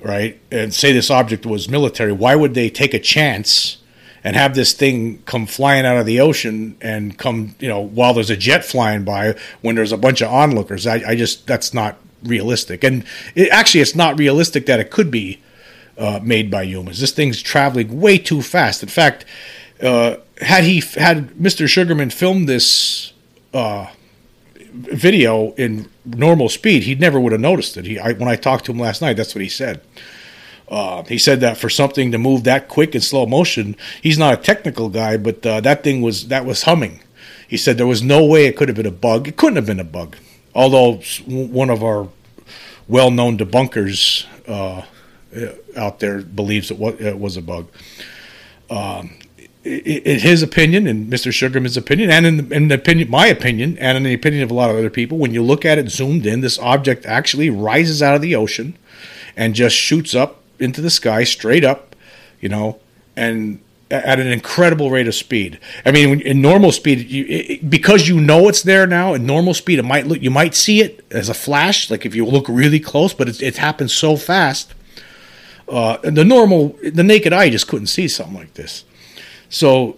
right, 0.02 0.40
and 0.50 0.72
say 0.72 0.92
this 0.92 1.10
object 1.10 1.44
was 1.44 1.68
military, 1.68 2.12
why 2.12 2.34
would 2.34 2.54
they 2.54 2.70
take 2.70 2.94
a 2.94 3.00
chance? 3.00 3.76
And 4.22 4.37
have 4.37 4.54
this 4.54 4.72
thing 4.72 5.22
come 5.24 5.46
flying 5.46 5.87
out 5.87 5.96
of 5.96 6.06
the 6.06 6.20
ocean 6.20 6.76
and 6.80 7.16
come, 7.18 7.54
you 7.59 7.68
know, 7.68 7.80
while 7.80 8.14
there's 8.14 8.30
a 8.30 8.37
jet 8.37 8.64
flying 8.64 9.04
by 9.04 9.35
when 9.62 9.76
there's 9.76 9.92
a 9.92 9.96
bunch 9.96 10.20
of 10.20 10.30
onlookers. 10.30 10.87
I, 10.87 11.02
I 11.06 11.14
just, 11.14 11.46
that's 11.46 11.72
not 11.72 11.96
realistic. 12.22 12.85
And 12.85 13.04
it, 13.35 13.48
actually, 13.50 13.80
it's 13.80 13.94
not 13.94 14.18
realistic 14.18 14.66
that 14.66 14.80
it 14.80 14.90
could 14.90 15.11
be 15.11 15.40
uh, 15.96 16.20
made 16.22 16.50
by 16.50 16.62
humans. 16.64 17.00
This 17.00 17.12
thing's 17.12 17.42
traveling 17.42 18.00
way 18.00 18.18
too 18.18 18.42
fast. 18.42 18.83
In 18.83 18.88
fact, 18.88 19.24
uh, 19.83 20.16
had 20.40 20.64
he 20.64 20.80
had 20.80 21.30
Mr. 21.35 21.68
Sugarman 21.68 22.11
filmed 22.11 22.48
this 22.48 23.12
uh, 23.52 23.87
video 24.72 25.52
in 25.52 25.88
normal 26.04 26.48
speed, 26.48 26.85
he 26.85 26.94
never 26.94 27.18
would 27.18 27.33
have 27.33 27.40
noticed 27.40 27.76
it. 27.76 27.87
He, 27.87 27.98
I, 27.98 28.12
when 28.12 28.28
I 28.28 28.37
talked 28.37 28.64
to 28.66 28.72
him 28.72 28.78
last 28.78 29.02
night, 29.02 29.16
that's 29.16 29.35
what 29.35 29.42
he 29.42 29.48
said. 29.48 29.83
Uh, 30.70 31.02
he 31.04 31.18
said 31.18 31.40
that 31.40 31.56
for 31.56 31.68
something 31.68 32.12
to 32.12 32.18
move 32.18 32.44
that 32.44 32.68
quick 32.68 32.94
in 32.94 33.00
slow 33.00 33.26
motion, 33.26 33.76
he's 34.00 34.18
not 34.18 34.35
a 34.35 34.37
technical 34.37 34.88
guy, 34.88 35.16
but 35.16 35.44
uh, 35.44 35.61
that 35.61 35.83
thing 35.83 36.00
was 36.00 36.28
that 36.28 36.46
was 36.46 36.62
humming. 36.62 37.00
He 37.48 37.56
said 37.56 37.76
there 37.76 37.87
was 37.87 38.02
no 38.02 38.24
way 38.24 38.46
it 38.46 38.56
could 38.56 38.68
have 38.68 38.76
been 38.76 38.87
a 38.87 38.92
bug. 38.92 39.26
It 39.26 39.37
couldn't 39.37 39.56
have 39.56 39.66
been 39.66 39.80
a 39.80 39.85
bug, 39.85 40.16
although 40.54 41.00
one 41.26 41.70
of 41.70 41.83
our 41.83 42.09
well-known 42.87 43.38
debunkers 43.38 44.26
uh, 44.46 44.83
out 45.76 45.98
there 45.98 46.22
believes 46.22 46.70
it 46.70 46.78
was, 46.78 47.00
it 47.00 47.18
was 47.18 47.37
a 47.37 47.42
bug. 47.42 47.68
Um, 48.68 49.18
in 49.64 50.20
his 50.20 50.42
opinion, 50.42 50.87
in 50.87 51.09
Mr. 51.09 51.33
Sugarman's 51.33 51.76
opinion, 51.76 52.11
and 52.11 52.24
in, 52.24 52.52
in 52.52 52.68
the 52.68 52.76
opinion, 52.76 53.11
my 53.11 53.26
opinion, 53.26 53.76
and 53.78 53.96
in 53.98 54.04
the 54.04 54.14
opinion 54.14 54.42
of 54.42 54.50
a 54.50 54.54
lot 54.54 54.70
of 54.70 54.76
other 54.76 54.88
people, 54.88 55.18
when 55.18 55.35
you 55.35 55.42
look 55.42 55.64
at 55.64 55.76
it 55.76 55.90
zoomed 55.90 56.24
in, 56.24 56.40
this 56.40 56.59
object 56.61 57.04
actually 57.04 57.50
rises 57.50 58.02
out 58.02 58.14
of 58.14 58.22
the 58.22 58.35
ocean 58.35 58.78
and 59.37 59.54
just 59.54 59.76
shoots 59.76 60.14
up 60.14 60.39
into 60.60 60.80
the 60.80 60.90
sky 60.90 61.24
straight 61.24 61.64
up, 61.64 61.96
you 62.40 62.48
know, 62.48 62.78
and 63.16 63.60
at 63.90 64.20
an 64.20 64.28
incredible 64.28 64.90
rate 64.90 65.08
of 65.08 65.14
speed. 65.14 65.58
I 65.84 65.90
mean, 65.90 66.20
in 66.20 66.40
normal 66.40 66.70
speed, 66.70 67.10
you, 67.10 67.26
it, 67.28 67.68
because 67.68 68.06
you 68.06 68.20
know 68.20 68.48
it's 68.48 68.62
there 68.62 68.86
now. 68.86 69.14
In 69.14 69.26
normal 69.26 69.52
speed, 69.54 69.78
it 69.80 69.84
might 69.84 70.06
look 70.06 70.22
you 70.22 70.30
might 70.30 70.54
see 70.54 70.80
it 70.80 71.04
as 71.10 71.28
a 71.28 71.34
flash, 71.34 71.90
like 71.90 72.06
if 72.06 72.14
you 72.14 72.24
look 72.24 72.46
really 72.48 72.80
close, 72.80 73.12
but 73.12 73.28
it's, 73.28 73.42
it 73.42 73.56
happens 73.56 73.92
so 73.92 74.16
fast. 74.16 74.74
Uh, 75.68 75.96
the 75.98 76.24
normal, 76.24 76.76
the 76.82 77.02
naked 77.02 77.32
eye 77.32 77.48
just 77.48 77.68
couldn't 77.68 77.86
see 77.86 78.08
something 78.08 78.34
like 78.34 78.54
this. 78.54 78.84
So, 79.48 79.96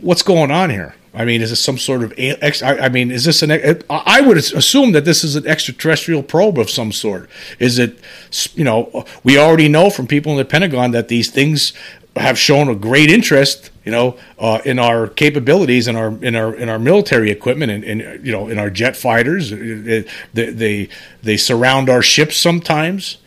what's 0.00 0.22
going 0.22 0.50
on 0.50 0.70
here? 0.70 0.94
I 1.14 1.24
mean, 1.24 1.42
is 1.42 1.50
this 1.50 1.60
some 1.60 1.78
sort 1.78 2.02
of? 2.02 2.12
I 2.18 2.88
mean, 2.88 3.10
is 3.10 3.24
this 3.24 3.42
an? 3.42 3.82
I 3.88 4.20
would 4.20 4.36
assume 4.36 4.92
that 4.92 5.04
this 5.04 5.22
is 5.22 5.36
an 5.36 5.46
extraterrestrial 5.46 6.22
probe 6.22 6.58
of 6.58 6.68
some 6.68 6.92
sort. 6.92 7.30
Is 7.58 7.78
it? 7.78 7.98
You 8.54 8.64
know, 8.64 9.04
we 9.22 9.38
already 9.38 9.68
know 9.68 9.90
from 9.90 10.06
people 10.06 10.32
in 10.32 10.38
the 10.38 10.44
Pentagon 10.44 10.90
that 10.90 11.08
these 11.08 11.30
things 11.30 11.72
have 12.16 12.38
shown 12.38 12.68
a 12.68 12.74
great 12.74 13.10
interest 13.10 13.70
you 13.84 13.92
know, 13.92 14.16
uh, 14.38 14.60
in 14.64 14.78
our 14.78 15.06
capabilities 15.06 15.88
in 15.88 15.96
our 15.96 16.08
in 16.24 16.34
our 16.34 16.54
in 16.54 16.68
our 16.68 16.78
military 16.78 17.30
equipment 17.30 17.70
and, 17.70 17.84
and 17.84 18.26
you 18.26 18.32
know 18.32 18.48
in 18.48 18.58
our 18.58 18.70
jet 18.70 18.96
fighters. 18.96 19.50
They 19.50 20.04
they, 20.32 20.88
they 21.22 21.36
surround 21.36 21.90
our 21.90 22.02
ships 22.02 22.36
sometimes. 22.36 23.18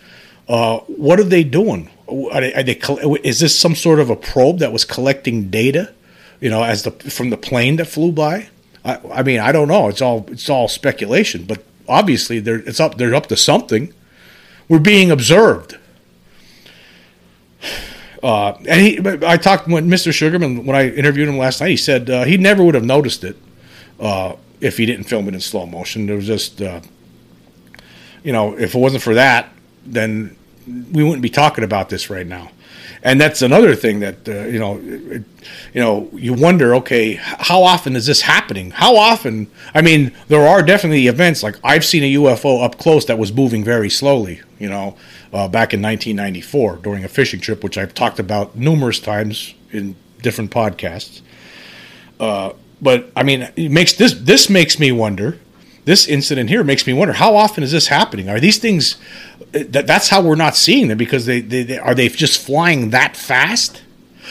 Uh, 0.50 0.80
what 0.88 1.20
are 1.20 1.24
they 1.26 1.44
doing? 1.44 1.90
Are 2.08 2.42
they, 2.42 2.54
are 2.54 2.64
they, 2.64 2.80
is 3.24 3.40
this 3.40 3.58
some 3.58 3.76
sort 3.76 4.00
of 4.00 4.10
a 4.10 4.16
probe 4.16 4.60
that 4.60 4.72
was 4.72 4.86
collecting 4.86 5.50
data, 5.50 5.94
you 6.40 6.50
know, 6.50 6.64
as 6.64 6.84
the 6.84 6.92
from 6.92 7.30
the 7.30 7.38
plane 7.38 7.78
that 7.78 7.86
flew 7.86 8.12
by? 8.12 8.50
I, 8.84 9.00
I 9.12 9.24
mean, 9.24 9.40
I 9.40 9.52
don't 9.52 9.68
know. 9.68 9.88
It's 9.88 10.02
all 10.02 10.26
it's 10.30 10.50
all 10.50 10.68
speculation, 10.68 11.46
but 11.46 11.64
obviously 11.88 12.40
they're 12.40 12.60
it's 12.60 12.80
up 12.80 12.98
they're 12.98 13.16
up 13.16 13.28
to 13.28 13.38
something. 13.38 13.94
We're 14.70 14.80
being 14.80 15.12
observed. 15.12 15.78
Uh, 18.22 18.58
and 18.68 18.82
he, 18.82 19.00
I 19.26 19.38
talked 19.38 19.68
with 19.68 19.86
Mr. 19.86 20.12
Sugarman 20.12 20.66
when 20.66 20.76
I 20.76 20.90
interviewed 20.90 21.30
him 21.30 21.38
last 21.38 21.62
night. 21.62 21.70
He 21.70 21.78
said 21.78 22.10
uh, 22.10 22.26
he 22.26 22.38
never 22.38 22.64
would 22.64 22.76
have 22.76 22.84
noticed 22.84 23.24
it 23.24 23.38
uh, 24.00 24.36
if 24.60 24.78
he 24.78 24.86
didn't 24.86 25.06
film 25.06 25.28
it 25.28 25.34
in 25.34 25.40
slow 25.40 25.66
motion. 25.66 26.08
There 26.08 26.16
was 26.16 26.26
just, 26.26 26.62
uh, 26.62 26.82
you 28.24 28.34
know, 28.34 28.58
if 28.58 28.74
it 28.74 28.78
wasn't 28.78 29.04
for 29.04 29.14
that, 29.14 29.50
then 29.86 30.36
we 30.92 31.04
wouldn't 31.04 31.22
be 31.22 31.30
talking 31.30 31.64
about 31.64 31.90
this 31.90 32.10
right 32.10 32.26
now. 32.26 32.52
And 33.04 33.22
that's 33.22 33.42
another 33.42 33.76
thing 33.76 34.00
that 34.00 34.28
uh, 34.28 34.46
you 34.48 34.60
know, 34.60 34.80
it, 34.84 35.24
you 35.74 35.82
know, 35.82 36.10
you 36.14 36.34
wonder. 36.34 36.76
Okay, 36.76 37.14
how 37.14 37.64
often 37.64 37.96
is 37.96 38.06
this 38.06 38.22
happening? 38.22 38.72
How 38.72 38.96
often? 38.96 39.50
I 39.74 39.82
mean, 39.82 40.12
there 40.28 40.48
are 40.48 40.64
definitely 40.64 41.08
events 41.08 41.44
like 41.44 41.56
I've 41.64 41.86
seen 41.86 42.04
a 42.04 42.14
UFO 42.16 42.64
up 42.64 42.78
close 42.78 43.06
that 43.06 43.18
was 43.18 43.32
moving 43.32 43.64
very 43.64 43.90
slowly. 43.90 44.42
You 44.60 44.70
know, 44.70 44.98
uh, 45.34 45.48
back 45.48 45.74
in 45.74 45.82
1994 45.82 46.78
during 46.78 47.04
a 47.04 47.08
fishing 47.08 47.40
trip, 47.40 47.64
which 47.64 47.78
I've 47.78 47.94
talked 47.94 48.20
about 48.20 48.56
numerous 48.56 49.00
times 49.00 49.54
in 49.72 49.96
different 50.22 50.52
podcasts. 50.52 51.22
Uh, 52.20 52.54
but 52.82 53.12
I 53.16 53.24
mean, 53.24 53.50
it 53.56 53.72
makes 53.72 53.94
this 53.94 54.14
this 54.14 54.50
makes 54.50 54.80
me 54.80 54.92
wonder. 54.92 55.40
This 55.88 56.06
incident 56.06 56.50
here 56.50 56.66
makes 56.66 56.86
me 56.86 56.92
wonder 56.92 57.14
how 57.14 57.38
often 57.38 57.64
is 57.64 57.72
this 57.72 57.88
happening? 57.88 58.28
Are 58.28 58.42
these 58.42 58.58
things 58.58 58.98
that 59.54 59.88
that's 59.88 60.10
how 60.10 60.22
we're 60.22 60.36
not 60.36 60.58
seeing 60.58 60.90
them 60.90 60.98
because 60.98 61.26
they, 61.26 61.40
they, 61.40 61.64
they 61.64 61.80
are 61.80 61.96
they 61.96 62.10
just 62.10 62.46
flying 62.46 62.90
that 62.90 63.16
fast? 63.16 63.84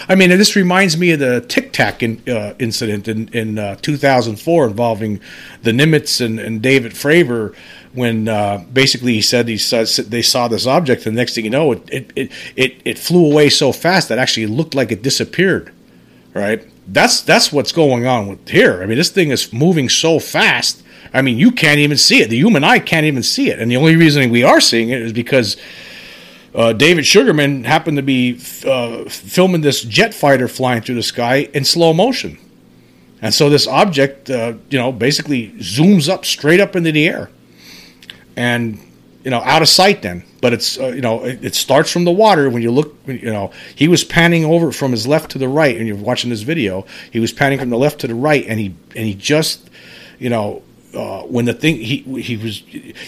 I 0.07 0.16
mean, 0.16 0.29
this 0.29 0.55
reminds 0.55 0.99
me 0.99 1.12
of 1.12 1.21
the 1.21 1.40
Tic 1.40 1.73
Tac 1.73 2.03
in, 2.03 2.23
uh, 2.29 2.53
incident 2.59 3.09
in, 3.09 3.29
in 3.29 3.59
uh, 3.59 3.77
2004 3.77 4.66
involving 4.66 5.19
the 5.62 5.71
Nimitz 5.71 6.23
and, 6.23 6.38
and 6.38 6.61
David 6.61 6.92
Fravor 6.92 7.57
when 7.95 8.29
uh, 8.29 8.62
basically 8.71 9.14
he 9.14 9.23
said 9.23 9.49
he 9.49 9.57
saw, 9.57 9.83
they 10.03 10.21
saw 10.21 10.49
this 10.49 10.66
object, 10.66 11.07
and 11.07 11.16
the 11.16 11.21
next 11.23 11.37
thing 11.37 11.45
you 11.45 11.51
know, 11.51 11.73
it, 11.73 11.88
it, 11.90 12.33
it, 12.55 12.83
it, 12.85 12.99
flew 12.99 13.25
away 13.25 13.49
so 13.49 13.73
fast 13.73 14.11
that 14.11 14.19
actually 14.19 14.42
it 14.42 14.51
looked 14.51 14.75
like 14.75 14.92
it 14.92 15.01
disappeared. 15.01 15.73
Right? 16.35 16.69
That's 16.87 17.23
that's 17.23 17.51
what's 17.51 17.73
going 17.73 18.05
on 18.07 18.29
with 18.29 18.47
here. 18.47 18.83
I 18.83 18.87
mean, 18.87 18.99
this 18.99 19.09
thing 19.09 19.31
is 19.31 19.55
moving 19.55 19.88
so 19.88 20.19
fast. 20.21 20.83
I 21.17 21.23
mean, 21.23 21.39
you 21.39 21.51
can't 21.51 21.79
even 21.79 21.97
see 21.97 22.21
it. 22.21 22.31
The 22.31 22.37
human 22.37 22.63
eye 22.63 22.79
can't 22.79 23.07
even 23.07 23.23
see 23.23 23.51
it, 23.51 23.59
and 23.59 23.71
the 23.71 23.77
only 23.77 23.97
reason 23.97 24.31
we 24.31 24.43
are 24.43 24.61
seeing 24.61 24.91
it 24.91 25.01
is 25.01 25.13
because 25.13 25.57
uh, 26.55 26.73
David 26.73 27.07
Sugarman 27.07 27.65
happened 27.65 27.97
to 27.97 28.03
be 28.03 28.35
uh, 28.67 29.05
filming 29.09 29.63
this 29.63 29.83
jet 29.83 30.15
fighter 30.15 30.49
flying 30.49 30.83
through 30.83 30.97
the 30.97 31.03
sky 31.03 31.49
in 31.55 31.65
slow 31.65 31.93
motion. 31.93 32.39
And 33.23 33.33
so 33.33 33.49
this 33.49 33.67
object, 33.67 34.31
uh, 34.31 34.55
you 34.71 34.79
know, 34.79 34.93
basically 34.93 35.53
zooms 35.53 36.09
up 36.09 36.25
straight 36.25 36.61
up 36.61 36.77
into 36.77 36.93
the 36.93 37.09
air. 37.09 37.31
And 38.37 38.79
you 39.27 39.31
know 39.31 39.41
out 39.41 39.61
of 39.61 39.69
sight 39.69 40.03
then. 40.03 40.23
But 40.41 40.53
it's 40.53 40.79
uh, 40.79 40.89
you 40.89 41.01
know 41.01 41.25
it, 41.25 41.45
it, 41.45 41.55
starts 41.57 41.91
from 41.91 42.05
the 42.05 42.13
water. 42.13 42.49
When 42.49 42.63
you 42.63 42.71
look 42.71 42.95
you 43.07 43.33
know 43.33 43.51
he 43.75 43.89
was 43.89 44.05
panning 44.05 44.45
over 44.45 44.71
from 44.71 44.93
his 44.93 45.05
left 45.05 45.33
to 45.33 45.39
the 45.39 45.49
right. 45.49 45.77
And 45.77 45.89
you're 45.89 45.97
watching 45.97 46.31
this 46.31 46.43
video. 46.43 46.87
He 47.11 47.19
was 47.19 47.33
panning 47.33 47.59
from 47.59 47.71
the 47.71 47.77
left 47.77 48.01
to 48.03 48.07
the 48.07 48.15
right. 48.15 48.45
And 48.47 48.61
he 48.61 48.67
and 48.95 49.05
he 49.05 49.15
just 49.15 49.69
you 50.21 50.31
know 50.31 50.63
uh, 50.97 51.23
when 51.23 51.45
the 51.45 51.53
thing 51.55 51.77
he 51.77 51.99
he 52.21 52.37
was 52.37 52.63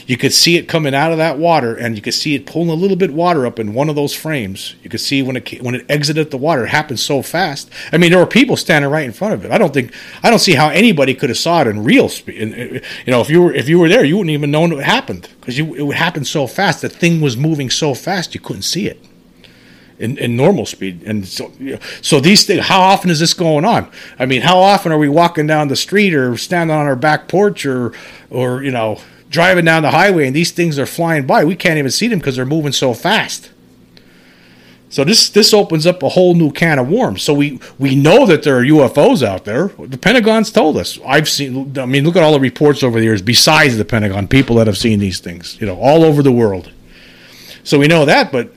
you 0.07 0.16
could 0.16 0.33
see 0.33 0.57
it 0.57 0.68
coming 0.68 0.94
out 0.94 1.12
of 1.12 1.18
that 1.18 1.38
water 1.38 1.74
and 1.74 1.96
you 1.96 2.03
could 2.03 2.14
see 2.14 2.35
it 2.35 2.46
pulling 2.46 2.68
a 2.68 2.74
little 2.74 2.96
bit 2.96 3.12
water 3.12 3.46
up 3.46 3.59
in 3.59 3.74
one 3.74 3.88
of 3.88 3.96
those 3.96 4.14
frames. 4.14 4.74
You 4.83 4.90
could 4.90 5.01
see 5.01 5.22
when 5.22 5.37
it 5.37 5.62
when 5.62 5.74
it 5.74 5.87
exited 5.88 6.31
the 6.31 6.37
water 6.37 6.64
it 6.64 6.68
happened 6.68 7.01
so 7.01 7.22
fast. 7.22 7.70
I 7.92 7.98
mean 7.98 8.11
there 8.11 8.20
were 8.20 8.27
people 8.27 8.57
standing 8.57 8.90
right 8.90 9.05
in 9.05 9.12
front 9.12 9.35
of 9.35 9.44
it. 9.44 9.51
I 9.51 9.59
don't 9.59 9.72
think 9.74 9.92
i 10.22 10.31
don't 10.31 10.38
see 10.38 10.55
how 10.55 10.68
anybody 10.68 11.14
could 11.14 11.31
have 11.31 11.38
saw 11.38 11.62
it 11.62 11.66
in 11.66 11.83
real 11.85 12.09
speed 12.09 12.37
you 13.07 13.11
know 13.11 13.20
if 13.20 13.31
you 13.31 13.42
were 13.42 13.53
if 13.53 13.68
you 13.68 13.79
were 13.79 13.88
there 13.88 14.05
you 14.05 14.16
wouldn't 14.16 14.33
even 14.33 14.51
know 14.51 14.61
what 14.61 14.85
happened 14.85 15.29
because 15.40 15.59
it 15.59 15.62
would 15.62 15.96
happen 15.96 16.24
so 16.24 16.46
fast. 16.46 16.83
The 16.83 16.88
thing 16.88 17.20
was 17.20 17.37
moving 17.37 17.70
so 17.70 17.94
fast 17.94 18.35
you 18.35 18.40
couldn't 18.40 18.62
see 18.62 18.87
it 18.87 19.03
in, 19.98 20.16
in 20.18 20.37
normal 20.37 20.66
speed. 20.66 21.02
And 21.04 21.26
so, 21.26 21.52
so 22.00 22.20
these 22.20 22.46
things, 22.46 22.66
how 22.66 22.80
often 22.80 23.11
is 23.11 23.20
this 23.20 23.34
going 23.34 23.64
on? 23.64 23.90
I 24.18 24.26
mean, 24.26 24.42
how 24.42 24.58
often 24.58 24.92
are 24.92 24.98
we 24.98 25.08
walking 25.08 25.46
down 25.46 25.68
the 25.68 25.76
street 25.76 26.14
or 26.14 26.37
standing 26.37 26.74
on 26.76 26.87
our 26.87 26.96
back 26.96 27.28
porch 27.28 27.66
or, 27.66 27.92
or, 28.30 28.62
you 28.62 28.70
know, 28.70 29.00
driving 29.28 29.64
down 29.64 29.82
the 29.82 29.90
highway 29.90 30.26
and 30.26 30.34
these 30.34 30.52
things 30.52 30.78
are 30.78 30.87
flying 30.87 31.26
by? 31.26 31.44
We 31.44 31.56
can't 31.56 31.78
even 31.78 31.90
see 31.90 32.08
them 32.08 32.18
because 32.18 32.37
they're 32.37 32.46
moving 32.46 32.72
so 32.72 32.94
fast. 32.94 33.50
So 34.90 35.04
this 35.04 35.28
this 35.28 35.52
opens 35.52 35.87
up 35.87 36.02
a 36.02 36.08
whole 36.08 36.34
new 36.34 36.50
can 36.50 36.78
of 36.78 36.88
worms. 36.88 37.22
So 37.22 37.34
we 37.34 37.61
we 37.78 37.94
know 37.94 38.24
that 38.24 38.42
there 38.42 38.56
are 38.58 38.62
UFOs 38.62 39.22
out 39.22 39.44
there. 39.44 39.68
The 39.68 39.98
Pentagon's 39.98 40.50
told 40.50 40.78
us. 40.78 40.98
I've 41.06 41.28
seen. 41.28 41.78
I 41.78 41.84
mean, 41.84 42.04
look 42.04 42.16
at 42.16 42.22
all 42.22 42.32
the 42.32 42.40
reports 42.40 42.82
over 42.82 42.98
the 42.98 43.04
years. 43.04 43.20
Besides 43.20 43.76
the 43.76 43.84
Pentagon, 43.84 44.28
people 44.28 44.56
that 44.56 44.66
have 44.66 44.78
seen 44.78 44.98
these 44.98 45.20
things, 45.20 45.61
you 45.61 45.66
know, 45.66 45.78
all 45.78 46.04
over 46.04 46.22
the 46.22 46.32
world. 46.32 46.70
So 47.64 47.78
we 47.78 47.87
know 47.87 48.06
that, 48.06 48.32
but 48.32 48.50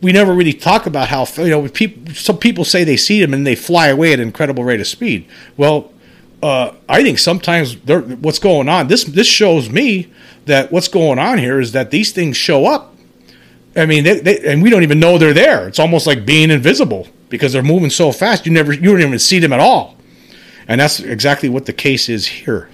we 0.00 0.12
never 0.12 0.32
really 0.32 0.52
talk 0.52 0.86
about 0.86 1.08
how 1.08 1.26
you 1.38 1.50
know 1.50 1.68
people. 1.68 2.14
Some 2.14 2.38
people 2.38 2.64
say 2.64 2.84
they 2.84 2.96
see 2.96 3.20
them 3.20 3.34
and 3.34 3.46
they 3.46 3.54
fly 3.54 3.88
away 3.88 4.12
at 4.12 4.20
an 4.20 4.26
incredible 4.26 4.64
rate 4.64 4.80
of 4.80 4.86
speed. 4.86 5.26
Well, 5.56 5.92
uh, 6.42 6.72
I 6.88 7.02
think 7.02 7.18
sometimes 7.18 7.76
what's 7.86 8.38
going 8.38 8.68
on. 8.68 8.88
This 8.88 9.04
this 9.04 9.26
shows 9.26 9.70
me 9.70 10.12
that 10.46 10.70
what's 10.70 10.88
going 10.88 11.18
on 11.18 11.38
here 11.38 11.60
is 11.60 11.72
that 11.72 11.90
these 11.90 12.12
things 12.12 12.36
show 12.36 12.66
up. 12.66 12.94
I 13.76 13.86
mean, 13.86 14.04
they, 14.04 14.20
they, 14.20 14.52
and 14.52 14.62
we 14.62 14.70
don't 14.70 14.82
even 14.82 14.98
know 14.98 15.18
they're 15.18 15.34
there. 15.34 15.68
It's 15.68 15.78
almost 15.78 16.06
like 16.06 16.24
being 16.24 16.50
invisible 16.50 17.06
because 17.28 17.52
they're 17.52 17.62
moving 17.62 17.90
so 17.90 18.12
fast. 18.12 18.46
You 18.46 18.52
never 18.52 18.72
you 18.72 18.92
don't 18.92 19.00
even 19.00 19.18
see 19.18 19.38
them 19.40 19.52
at 19.52 19.60
all, 19.60 19.96
and 20.68 20.80
that's 20.80 21.00
exactly 21.00 21.48
what 21.48 21.66
the 21.66 21.72
case 21.72 22.08
is 22.08 22.26
here. 22.26 22.68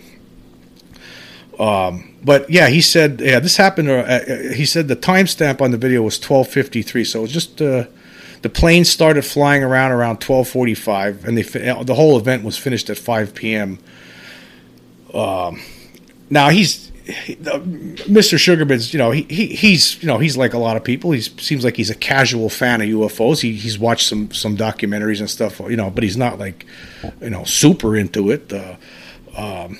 Um, 1.59 2.17
but 2.25 2.49
yeah, 2.51 2.69
he 2.69 2.81
said, 2.81 3.21
yeah, 3.21 3.39
this 3.39 3.57
happened. 3.57 3.89
Uh, 3.89 3.95
uh 3.95 4.25
he 4.55 4.67
said 4.67 4.89
the 4.89 4.97
timestamp 4.97 5.61
on 5.61 5.71
the 5.71 5.79
video 5.79 6.03
was 6.03 6.19
12:53, 6.19 7.07
so 7.07 7.21
it 7.21 7.23
was 7.23 7.33
just 7.33 7.63
uh, 7.63 7.85
the 8.43 8.49
plane 8.49 8.85
started 8.85 9.23
flying 9.25 9.63
around 9.63 9.93
around 9.93 10.21
12:45, 10.21 11.25
and 11.25 11.39
they 11.39 11.43
the 11.43 11.95
whole 11.95 12.17
event 12.19 12.45
was 12.45 12.57
finished 12.57 12.91
at 12.91 12.99
5 12.99 13.35
p.m. 13.35 13.79
Um, 15.13 15.63
now 16.29 16.49
he's 16.49 16.91
he, 17.05 17.35
uh, 17.35 17.61
Mr. 17.61 18.39
Sugarman's, 18.39 18.95
you 18.95 18.99
know, 18.99 19.11
he, 19.11 19.23
he 19.23 19.47
he's 19.49 20.03
you 20.03 20.09
know 20.09 20.19
he's 20.19 20.37
like 20.37 20.55
a 20.55 20.59
lot 20.59 20.77
of 20.77 20.85
people. 20.85 21.13
He 21.13 21.21
seems 21.21 21.65
like 21.65 21.77
he's 21.77 21.91
a 21.91 21.95
casual 21.95 22.49
fan 22.49 22.81
of 22.81 22.89
UFOs. 22.89 23.43
He, 23.43 23.55
he's 23.55 23.79
watched 23.79 24.09
some 24.09 24.33
some 24.33 24.57
documentaries 24.57 25.21
and 25.21 25.29
stuff, 25.29 25.61
you 25.61 25.77
know, 25.77 25.91
but 25.91 26.03
he's 26.03 26.17
not 26.17 26.39
like 26.39 26.65
you 27.21 27.31
know 27.31 27.45
super 27.45 27.97
into 27.97 28.31
it. 28.31 28.53
Uh, 28.53 28.77
um, 29.37 29.79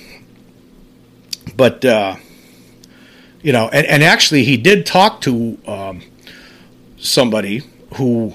but 1.55 1.83
uh, 1.85 2.15
you 3.41 3.53
know, 3.53 3.69
and, 3.69 3.85
and 3.85 4.03
actually 4.03 4.43
he 4.43 4.57
did 4.57 4.85
talk 4.85 5.21
to 5.21 5.57
um, 5.67 6.01
somebody 6.97 7.61
who 7.93 8.33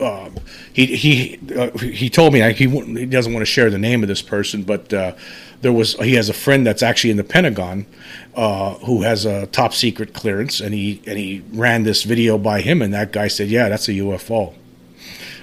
uh, 0.00 0.30
he 0.72 0.86
he 0.96 1.38
uh, 1.56 1.76
he 1.78 2.08
told 2.10 2.32
me 2.32 2.40
he 2.52 2.68
he 2.68 3.06
doesn't 3.06 3.32
want 3.32 3.42
to 3.42 3.50
share 3.50 3.70
the 3.70 3.78
name 3.78 4.02
of 4.02 4.08
this 4.08 4.22
person, 4.22 4.62
but 4.62 4.92
uh, 4.92 5.14
there 5.60 5.72
was 5.72 5.94
he 5.94 6.14
has 6.14 6.28
a 6.28 6.34
friend 6.34 6.66
that's 6.66 6.82
actually 6.82 7.10
in 7.10 7.16
the 7.16 7.24
Pentagon 7.24 7.86
uh, 8.34 8.74
who 8.74 9.02
has 9.02 9.24
a 9.24 9.46
top 9.46 9.74
secret 9.74 10.14
clearance, 10.14 10.60
and 10.60 10.74
he 10.74 11.02
and 11.06 11.18
he 11.18 11.42
ran 11.52 11.82
this 11.82 12.02
video 12.02 12.38
by 12.38 12.60
him, 12.60 12.82
and 12.82 12.92
that 12.94 13.12
guy 13.12 13.28
said, 13.28 13.48
"Yeah, 13.48 13.68
that's 13.68 13.88
a 13.88 13.92
UFO." 13.92 14.54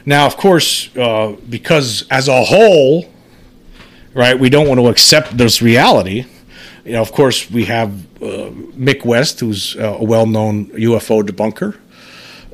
Now, 0.06 0.26
of 0.28 0.38
course, 0.38 0.96
uh, 0.96 1.36
because 1.50 2.06
as 2.12 2.28
a 2.28 2.44
whole, 2.44 3.06
right, 4.14 4.40
we 4.40 4.50
don't 4.50 4.68
want 4.68 4.80
to 4.80 4.88
accept 4.88 5.38
this 5.38 5.62
reality 5.62 6.26
you 6.86 6.92
know, 6.94 7.02
of 7.02 7.12
course, 7.12 7.50
we 7.50 7.66
have 7.66 7.92
uh, 8.22 8.52
Mick 8.78 9.04
West, 9.04 9.40
who's 9.40 9.76
uh, 9.76 9.98
a 10.00 10.04
well-known 10.04 10.68
UFO 10.68 11.24
debunker. 11.24 11.78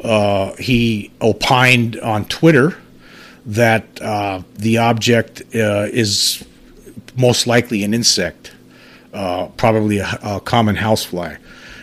Uh, 0.01 0.55
he 0.55 1.11
opined 1.21 1.99
on 1.99 2.25
Twitter 2.25 2.77
that 3.45 4.01
uh, 4.01 4.41
the 4.55 4.77
object 4.77 5.41
uh, 5.53 5.87
is 5.91 6.45
most 7.15 7.45
likely 7.45 7.83
an 7.83 7.93
insect, 7.93 8.53
uh, 9.13 9.47
probably 9.57 9.97
a, 9.97 10.19
a, 10.23 10.39
common 10.39 10.75
housefly. 10.75 11.35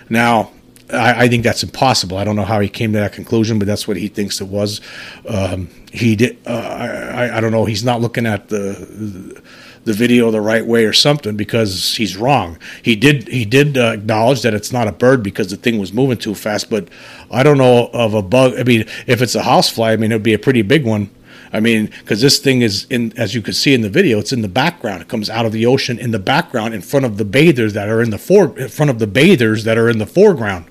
Now, 0.09 0.51
I, 0.91 1.25
I, 1.25 1.29
think 1.29 1.45
that's 1.45 1.63
impossible. 1.63 2.17
I 2.17 2.25
don't 2.25 2.37
know 2.37 2.45
how 2.45 2.61
he 2.61 2.69
came 2.69 2.93
to 2.95 2.99
that 2.99 3.13
conclusion, 3.13 3.59
but 3.59 3.67
that's 3.67 3.87
what 3.87 3.99
he 3.99 4.09
thinks 4.09 4.41
it 4.41 4.49
was. 4.49 4.81
Um, 5.29 5.69
he 5.93 6.17
did. 6.17 6.39
I, 6.47 7.37
I, 7.37 7.41
don't 7.41 7.53
know. 7.53 7.67
He's 7.67 7.85
not 7.85 8.01
looking 8.01 8.25
at 8.25 8.49
the, 8.49 8.57
the 8.57 9.43
the 9.85 9.93
video 9.93 10.31
the 10.31 10.41
right 10.41 10.65
way 10.65 10.85
or 10.85 10.93
something 10.93 11.37
because 11.37 11.97
he's 11.97 12.17
wrong. 12.17 12.59
He 12.83 12.97
did 12.97 13.29
he 13.29 13.45
did 13.45 13.79
uh, 13.79 13.93
acknowledge 13.93 14.43
that 14.43 14.55
it's 14.55 14.73
not 14.73 14.89
a 14.89 14.93
bird 14.93 15.23
because 15.23 15.51
the 15.51 15.57
thing 15.57 15.79
was 15.79 15.93
moving 15.93 16.19
too 16.19 16.35
fast, 16.35 16.71
but 16.71 16.89
I 17.31 17.43
don't 17.43 17.59
know 17.59 17.89
of 17.93 18.15
a 18.15 18.23
bug. 18.23 18.55
I 18.59 18.65
mean, 18.65 18.83
if 19.07 19.23
it's 19.23 19.35
a 19.35 19.43
housefly, 19.43 19.93
I 19.93 19.97
mean 19.97 20.13
it'd 20.13 20.23
be 20.23 20.35
a 20.35 20.39
pretty 20.39 20.63
big 20.63 20.85
one. 20.85 21.11
I 21.53 21.61
mean, 21.61 21.87
because 21.87 22.21
this 22.21 22.39
thing 22.39 22.63
is 22.63 22.87
in, 22.91 23.17
as 23.17 23.35
you 23.35 23.41
can 23.41 23.55
see 23.55 23.73
in 23.73 23.81
the 23.81 23.89
video, 23.89 24.19
it's 24.19 24.33
in 24.33 24.43
the 24.43 24.49
background. 24.49 25.01
It 25.01 25.09
comes 25.09 25.31
out 25.31 25.47
of 25.47 25.53
the 25.53 25.65
ocean 25.65 25.99
in 25.99 26.11
the 26.11 26.19
background, 26.19 26.75
in 26.75 26.83
front 26.83 27.07
of 27.07 27.17
the 27.17 27.25
bathers 27.25 27.73
that 27.73 27.89
are 27.89 28.03
in 28.03 28.11
the 28.11 28.19
fore, 28.19 28.59
in 28.59 28.69
front 28.69 28.91
of 28.91 28.99
the 28.99 29.07
bathers 29.07 29.65
that 29.65 29.79
are 29.79 29.89
in 29.89 29.99
the 29.99 30.07
foreground. 30.07 30.67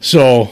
So, 0.00 0.48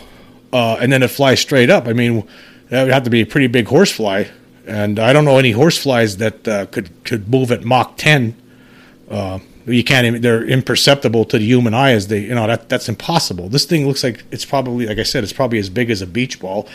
uh, 0.52 0.76
and 0.80 0.92
then 0.92 1.02
it 1.02 1.08
flies 1.08 1.40
straight 1.40 1.70
up. 1.70 1.86
I 1.86 1.94
mean, 1.94 2.28
that 2.68 2.84
would 2.84 2.92
have 2.92 3.04
to 3.04 3.10
be 3.10 3.22
a 3.22 3.26
pretty 3.26 3.46
big 3.46 3.66
horsefly, 3.66 4.24
and 4.68 4.98
I 4.98 5.12
don't 5.12 5.24
know 5.24 5.38
any 5.38 5.52
horseflies 5.52 6.18
that 6.18 6.46
uh, 6.46 6.66
could 6.66 6.90
could 7.04 7.28
move 7.28 7.50
at 7.50 7.64
Mach 7.64 7.96
10. 7.96 8.36
Uh, 9.10 9.38
you 9.66 9.84
can't 9.84 10.06
even, 10.06 10.22
they're 10.22 10.44
imperceptible 10.44 11.24
to 11.26 11.38
the 11.38 11.44
human 11.44 11.74
eye 11.74 11.92
as 11.92 12.08
they 12.08 12.20
you 12.20 12.34
know 12.34 12.46
that 12.46 12.68
that's 12.68 12.88
impossible. 12.88 13.48
This 13.48 13.64
thing 13.64 13.86
looks 13.86 14.04
like 14.04 14.24
it's 14.30 14.44
probably 14.44 14.86
like 14.86 14.98
i 14.98 15.02
said 15.02 15.24
it's 15.24 15.32
probably 15.32 15.58
as 15.58 15.70
big 15.70 15.90
as 15.90 16.02
a 16.02 16.06
beach 16.06 16.40
ball. 16.40 16.68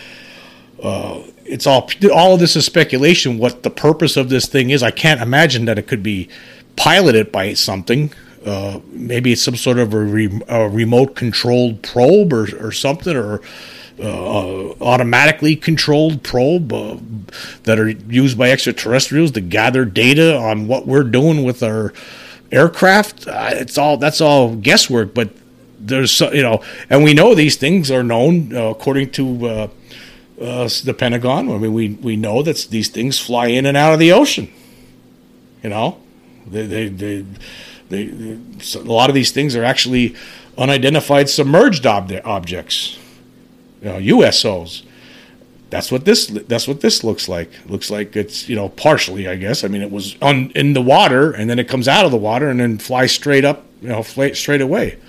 Uh, 0.81 1.23
it's 1.45 1.67
all 1.67 1.89
all 2.13 2.33
of 2.33 2.39
this 2.39 2.55
is 2.55 2.65
speculation 2.65 3.37
what 3.37 3.63
the 3.63 3.69
purpose 3.69 4.17
of 4.17 4.29
this 4.29 4.47
thing 4.47 4.71
is. 4.71 4.83
I 4.83 4.91
can't 4.91 5.21
imagine 5.21 5.65
that 5.65 5.77
it 5.77 5.87
could 5.87 6.03
be 6.03 6.29
piloted 6.75 7.31
by 7.31 7.53
something. 7.53 8.11
Uh, 8.45 8.79
maybe 8.91 9.31
it's 9.31 9.41
some 9.41 9.55
sort 9.55 9.79
of 9.79 9.93
a, 9.93 9.99
re, 9.99 10.41
a 10.49 10.67
remote 10.67 11.15
controlled 11.15 11.81
probe 11.81 12.33
or, 12.33 12.47
or 12.59 12.73
something 12.73 13.15
or 13.15 13.39
uh, 13.99 14.71
automatically 14.81 15.55
controlled 15.55 16.23
probe 16.23 16.73
uh, 16.73 16.97
that 17.63 17.79
are 17.79 17.89
used 17.89 18.37
by 18.37 18.51
extraterrestrials 18.51 19.31
to 19.31 19.41
gather 19.41 19.85
data 19.85 20.35
on 20.35 20.67
what 20.67 20.87
we're 20.87 21.03
doing 21.03 21.43
with 21.43 21.61
our 21.61 21.93
aircraft. 22.51 23.27
Uh, 23.27 23.49
it's 23.53 23.77
all 23.77 23.97
that's 23.97 24.21
all 24.21 24.55
guesswork, 24.55 25.13
but 25.13 25.29
there's 25.79 26.19
you 26.21 26.41
know, 26.41 26.63
and 26.89 27.03
we 27.03 27.13
know 27.13 27.35
these 27.35 27.55
things 27.55 27.91
are 27.91 28.03
known 28.03 28.55
uh, 28.55 28.69
according 28.69 29.11
to 29.11 29.47
uh, 29.47 29.67
the 30.37 30.95
Pentagon. 30.97 31.51
I 31.51 31.57
mean, 31.57 31.73
we 31.73 31.89
we 31.89 32.15
know 32.15 32.41
that 32.43 32.67
these 32.69 32.89
things 32.89 33.19
fly 33.19 33.47
in 33.47 33.65
and 33.65 33.77
out 33.77 33.93
of 33.93 33.99
the 33.99 34.11
ocean. 34.11 34.51
You 35.61 35.69
know, 35.69 35.99
they 36.47 36.87
they 36.87 37.25
they, 37.89 38.37
a 38.75 38.79
lot 38.79 39.09
of 39.09 39.13
these 39.13 39.31
things 39.31 39.55
are 39.55 39.63
actually 39.63 40.15
unidentified 40.57 41.29
submerged 41.29 41.85
ob- 41.85 42.11
objects, 42.23 42.97
know, 43.89 44.17
USOs 44.17 44.83
that's 45.73 45.91
what 45.91 46.05
this 46.05 46.27
that's 46.27 46.67
what 46.67 46.81
this 46.81 47.03
looks 47.03 47.27
like. 47.27 47.49
Looks 47.65 47.89
like 47.89 48.15
it's 48.15 48.47
you 48.47 48.55
know 48.55 48.69
partially, 48.69 49.27
I 49.27 49.35
guess. 49.35 49.63
I 49.63 49.67
mean, 49.69 49.81
it 49.81 49.89
was 49.89 50.15
on 50.21 50.51
in 50.51 50.73
the 50.73 50.83
water, 50.83 51.31
and 51.31 51.49
then 51.49 51.57
it 51.57 51.67
comes 51.67 51.87
out 51.87 52.05
of 52.05 52.11
the 52.11 52.17
water, 52.17 52.47
and 52.47 52.59
then 52.59 52.77
flies 52.77 53.11
straight 53.11 53.43
up, 53.43 53.65
you 53.81 53.87
know, 53.87 54.03
straight 54.03 54.61
away, 54.61 54.99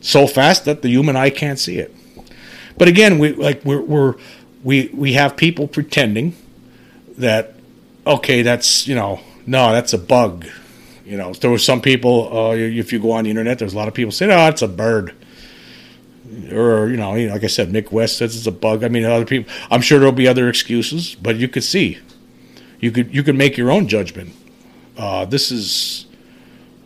so 0.00 0.26
fast 0.26 0.64
that 0.64 0.82
the 0.82 0.88
human 0.88 1.14
eye 1.14 1.30
can't 1.30 1.58
see 1.58 1.78
it. 1.78 1.94
But 2.76 2.88
again, 2.88 3.20
we 3.20 3.32
like 3.34 3.64
we're, 3.64 3.80
we're 3.80 4.16
we 4.64 4.90
we 4.92 5.12
have 5.12 5.36
people 5.36 5.68
pretending 5.68 6.34
that 7.18 7.54
okay, 8.04 8.42
that's 8.42 8.88
you 8.88 8.96
know, 8.96 9.20
no, 9.46 9.70
that's 9.70 9.92
a 9.92 9.98
bug. 9.98 10.46
You 11.04 11.16
know, 11.16 11.32
there 11.32 11.50
were 11.50 11.58
some 11.58 11.80
people. 11.80 12.36
Uh, 12.36 12.54
if 12.54 12.92
you 12.92 12.98
go 12.98 13.12
on 13.12 13.22
the 13.22 13.30
internet, 13.30 13.60
there's 13.60 13.72
a 13.72 13.76
lot 13.76 13.86
of 13.86 13.94
people 13.94 14.10
saying, 14.10 14.32
"Oh, 14.32 14.48
it's 14.48 14.62
a 14.62 14.68
bird." 14.68 15.14
Or 16.52 16.88
you 16.88 16.96
know, 16.96 17.12
like 17.12 17.44
I 17.44 17.48
said, 17.48 17.70
Mick 17.70 17.92
West 17.92 18.18
says 18.18 18.36
it's 18.36 18.46
a 18.46 18.52
bug. 18.52 18.84
I 18.84 18.88
mean, 18.88 19.04
other 19.04 19.24
people. 19.24 19.52
I'm 19.70 19.80
sure 19.80 19.98
there'll 19.98 20.12
be 20.12 20.28
other 20.28 20.48
excuses, 20.48 21.14
but 21.14 21.36
you 21.36 21.48
could 21.48 21.64
see, 21.64 21.98
you 22.80 22.90
could 22.90 23.14
you 23.14 23.22
could 23.22 23.36
make 23.36 23.56
your 23.56 23.70
own 23.70 23.88
judgment. 23.88 24.34
Uh, 24.96 25.24
this 25.24 25.50
is, 25.50 26.06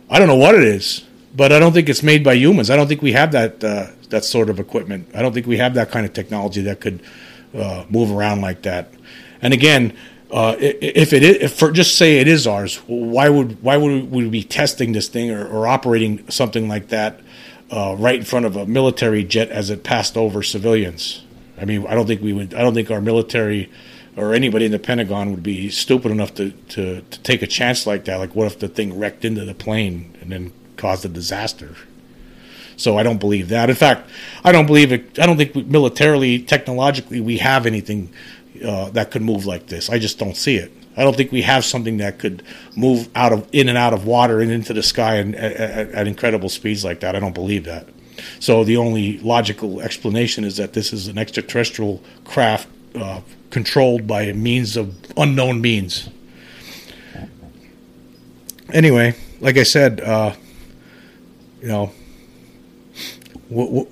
I 0.09 0.17
don't 0.19 0.27
know 0.27 0.35
what 0.35 0.55
it 0.55 0.63
is, 0.63 1.03
but 1.35 1.51
I 1.51 1.59
don't 1.59 1.73
think 1.73 1.89
it's 1.89 2.03
made 2.03 2.23
by 2.23 2.33
humans. 2.33 2.69
I 2.69 2.75
don't 2.75 2.87
think 2.87 3.01
we 3.01 3.13
have 3.13 3.31
that 3.33 3.63
uh, 3.63 3.87
that 4.09 4.25
sort 4.25 4.49
of 4.49 4.59
equipment. 4.59 5.09
I 5.13 5.21
don't 5.21 5.33
think 5.33 5.47
we 5.47 5.57
have 5.57 5.73
that 5.75 5.91
kind 5.91 6.05
of 6.05 6.13
technology 6.13 6.61
that 6.63 6.81
could 6.81 7.01
uh, 7.55 7.85
move 7.89 8.11
around 8.11 8.41
like 8.41 8.63
that. 8.63 8.91
And 9.41 9.53
again, 9.53 9.95
uh, 10.31 10.55
if 10.59 11.13
it 11.13 11.23
is, 11.23 11.37
if 11.37 11.53
for 11.53 11.71
just 11.71 11.97
say 11.97 12.19
it 12.19 12.27
is 12.27 12.47
ours, 12.47 12.77
why 12.87 13.29
would 13.29 13.61
why 13.63 13.77
would 13.77 14.11
we 14.11 14.29
be 14.29 14.43
testing 14.43 14.91
this 14.91 15.07
thing 15.07 15.31
or, 15.31 15.47
or 15.47 15.67
operating 15.67 16.29
something 16.29 16.67
like 16.67 16.89
that 16.89 17.21
uh, 17.71 17.95
right 17.97 18.15
in 18.15 18.23
front 18.23 18.45
of 18.45 18.55
a 18.55 18.65
military 18.65 19.23
jet 19.23 19.49
as 19.49 19.69
it 19.69 19.83
passed 19.83 20.17
over 20.17 20.41
civilians. 20.43 21.23
I 21.59 21.65
mean, 21.65 21.85
I 21.87 21.95
don't 21.95 22.07
think 22.07 22.21
we 22.21 22.33
would. 22.33 22.53
I 22.53 22.61
don't 22.61 22.73
think 22.73 22.91
our 22.91 23.01
military 23.01 23.71
or 24.15 24.33
anybody 24.33 24.65
in 24.65 24.71
the 24.71 24.79
Pentagon 24.79 25.31
would 25.31 25.43
be 25.43 25.69
stupid 25.69 26.11
enough 26.11 26.33
to, 26.35 26.51
to, 26.51 27.01
to 27.01 27.19
take 27.21 27.43
a 27.43 27.47
chance 27.47 27.85
like 27.85 28.05
that. 28.05 28.17
Like, 28.17 28.35
what 28.35 28.47
if 28.47 28.59
the 28.59 28.67
thing 28.67 28.97
wrecked 28.97 29.23
into 29.23 29.45
the 29.45 29.53
plane 29.53 30.17
and 30.21 30.31
then 30.31 30.53
caused 30.75 31.05
a 31.05 31.09
disaster? 31.09 31.75
So 32.77 32.97
I 32.97 33.03
don't 33.03 33.19
believe 33.19 33.49
that. 33.49 33.69
In 33.69 33.75
fact, 33.75 34.09
I 34.43 34.51
don't 34.51 34.65
believe 34.65 34.91
it. 34.91 35.19
I 35.19 35.25
don't 35.25 35.37
think 35.37 35.55
militarily, 35.55 36.39
technologically, 36.39 37.21
we 37.21 37.37
have 37.37 37.65
anything 37.65 38.11
uh, 38.63 38.89
that 38.91 39.11
could 39.11 39.21
move 39.21 39.45
like 39.45 39.67
this. 39.67 39.89
I 39.89 39.99
just 39.99 40.17
don't 40.19 40.35
see 40.35 40.57
it. 40.57 40.71
I 40.97 41.03
don't 41.03 41.15
think 41.15 41.31
we 41.31 41.43
have 41.43 41.63
something 41.63 41.97
that 41.97 42.17
could 42.17 42.41
move 42.75 43.07
out 43.15 43.31
of 43.31 43.47
in 43.53 43.69
and 43.69 43.77
out 43.77 43.93
of 43.93 44.07
water 44.07 44.41
and 44.41 44.51
into 44.51 44.73
the 44.73 44.81
sky 44.81 45.15
and 45.15 45.35
at, 45.35 45.91
at, 45.93 46.07
incredible 46.07 46.49
speeds 46.49 46.83
like 46.83 47.01
that. 47.01 47.15
I 47.15 47.19
don't 47.19 47.35
believe 47.35 47.65
that. 47.65 47.87
So 48.39 48.63
the 48.63 48.77
only 48.77 49.19
logical 49.19 49.79
explanation 49.79 50.43
is 50.43 50.57
that 50.57 50.73
this 50.73 50.91
is 50.91 51.07
an 51.07 51.19
extraterrestrial 51.19 52.01
craft 52.25 52.67
uh, 52.95 53.21
controlled 53.51 54.07
by 54.07 54.33
means 54.33 54.75
of 54.75 54.95
unknown 55.15 55.61
means. 55.61 56.09
Anyway, 58.73 59.15
like 59.39 59.57
I 59.57 59.63
said, 59.63 60.01
uh, 60.01 60.33
you 61.61 61.67
know, 61.67 61.91
we're, 63.49 63.85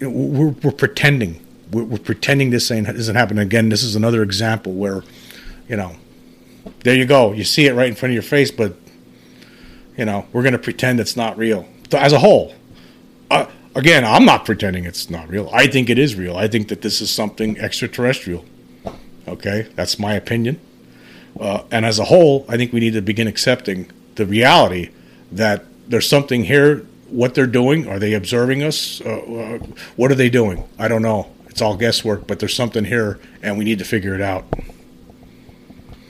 we're, 0.00 0.48
we're 0.48 0.72
pretending. 0.72 1.44
We're, 1.72 1.84
we're, 1.84 1.98
pretending 1.98 2.50
this 2.50 2.70
ain't, 2.70 2.88
isn't 2.88 3.16
happening. 3.16 3.42
Again, 3.42 3.70
this 3.70 3.82
is 3.82 3.96
another 3.96 4.22
example 4.22 4.74
where 4.74 5.02
you 5.68 5.76
know, 5.76 5.96
there 6.80 6.94
you 6.94 7.06
go. 7.06 7.32
You 7.32 7.44
see 7.44 7.66
it 7.66 7.74
right 7.74 7.88
in 7.88 7.94
front 7.94 8.10
of 8.10 8.14
your 8.14 8.22
face, 8.22 8.50
but 8.50 8.76
you 9.96 10.04
know, 10.04 10.26
we're 10.32 10.42
going 10.42 10.52
to 10.52 10.58
pretend 10.58 11.00
it's 11.00 11.16
not 11.16 11.36
real 11.38 11.68
as 11.92 12.12
a 12.12 12.18
whole. 12.18 12.54
Uh, 13.30 13.46
again, 13.74 14.04
I'm 14.04 14.24
not 14.24 14.44
pretending 14.44 14.84
it's 14.84 15.10
not 15.10 15.28
real. 15.28 15.48
I 15.52 15.66
think 15.66 15.90
it 15.90 15.98
is 15.98 16.16
real. 16.16 16.36
I 16.36 16.48
think 16.48 16.68
that 16.68 16.82
this 16.82 17.00
is 17.00 17.10
something 17.10 17.58
extraterrestrial. 17.58 18.44
Okay, 19.26 19.68
that's 19.74 19.98
my 19.98 20.14
opinion. 20.14 20.60
Uh, 21.38 21.64
and 21.70 21.84
as 21.84 21.98
a 21.98 22.04
whole, 22.04 22.44
I 22.48 22.56
think 22.56 22.72
we 22.72 22.80
need 22.80 22.92
to 22.92 23.02
begin 23.02 23.26
accepting 23.26 23.90
the 24.14 24.26
reality 24.26 24.90
that 25.32 25.64
there's 25.88 26.08
something 26.08 26.44
here. 26.44 26.86
What 27.08 27.34
they're 27.34 27.46
doing? 27.46 27.88
Are 27.88 27.98
they 27.98 28.14
observing 28.14 28.62
us? 28.62 29.00
Uh, 29.00 29.10
uh 29.10 29.58
what 29.96 30.10
are 30.10 30.14
they 30.14 30.30
doing? 30.30 30.64
I 30.78 30.88
don't 30.88 31.02
know. 31.02 31.30
It's 31.48 31.62
all 31.62 31.76
guesswork, 31.76 32.26
but 32.26 32.40
there's 32.40 32.54
something 32.54 32.84
here, 32.84 33.20
and 33.42 33.56
we 33.56 33.64
need 33.64 33.78
to 33.78 33.84
figure 33.84 34.14
it 34.14 34.20
out. 34.20 34.44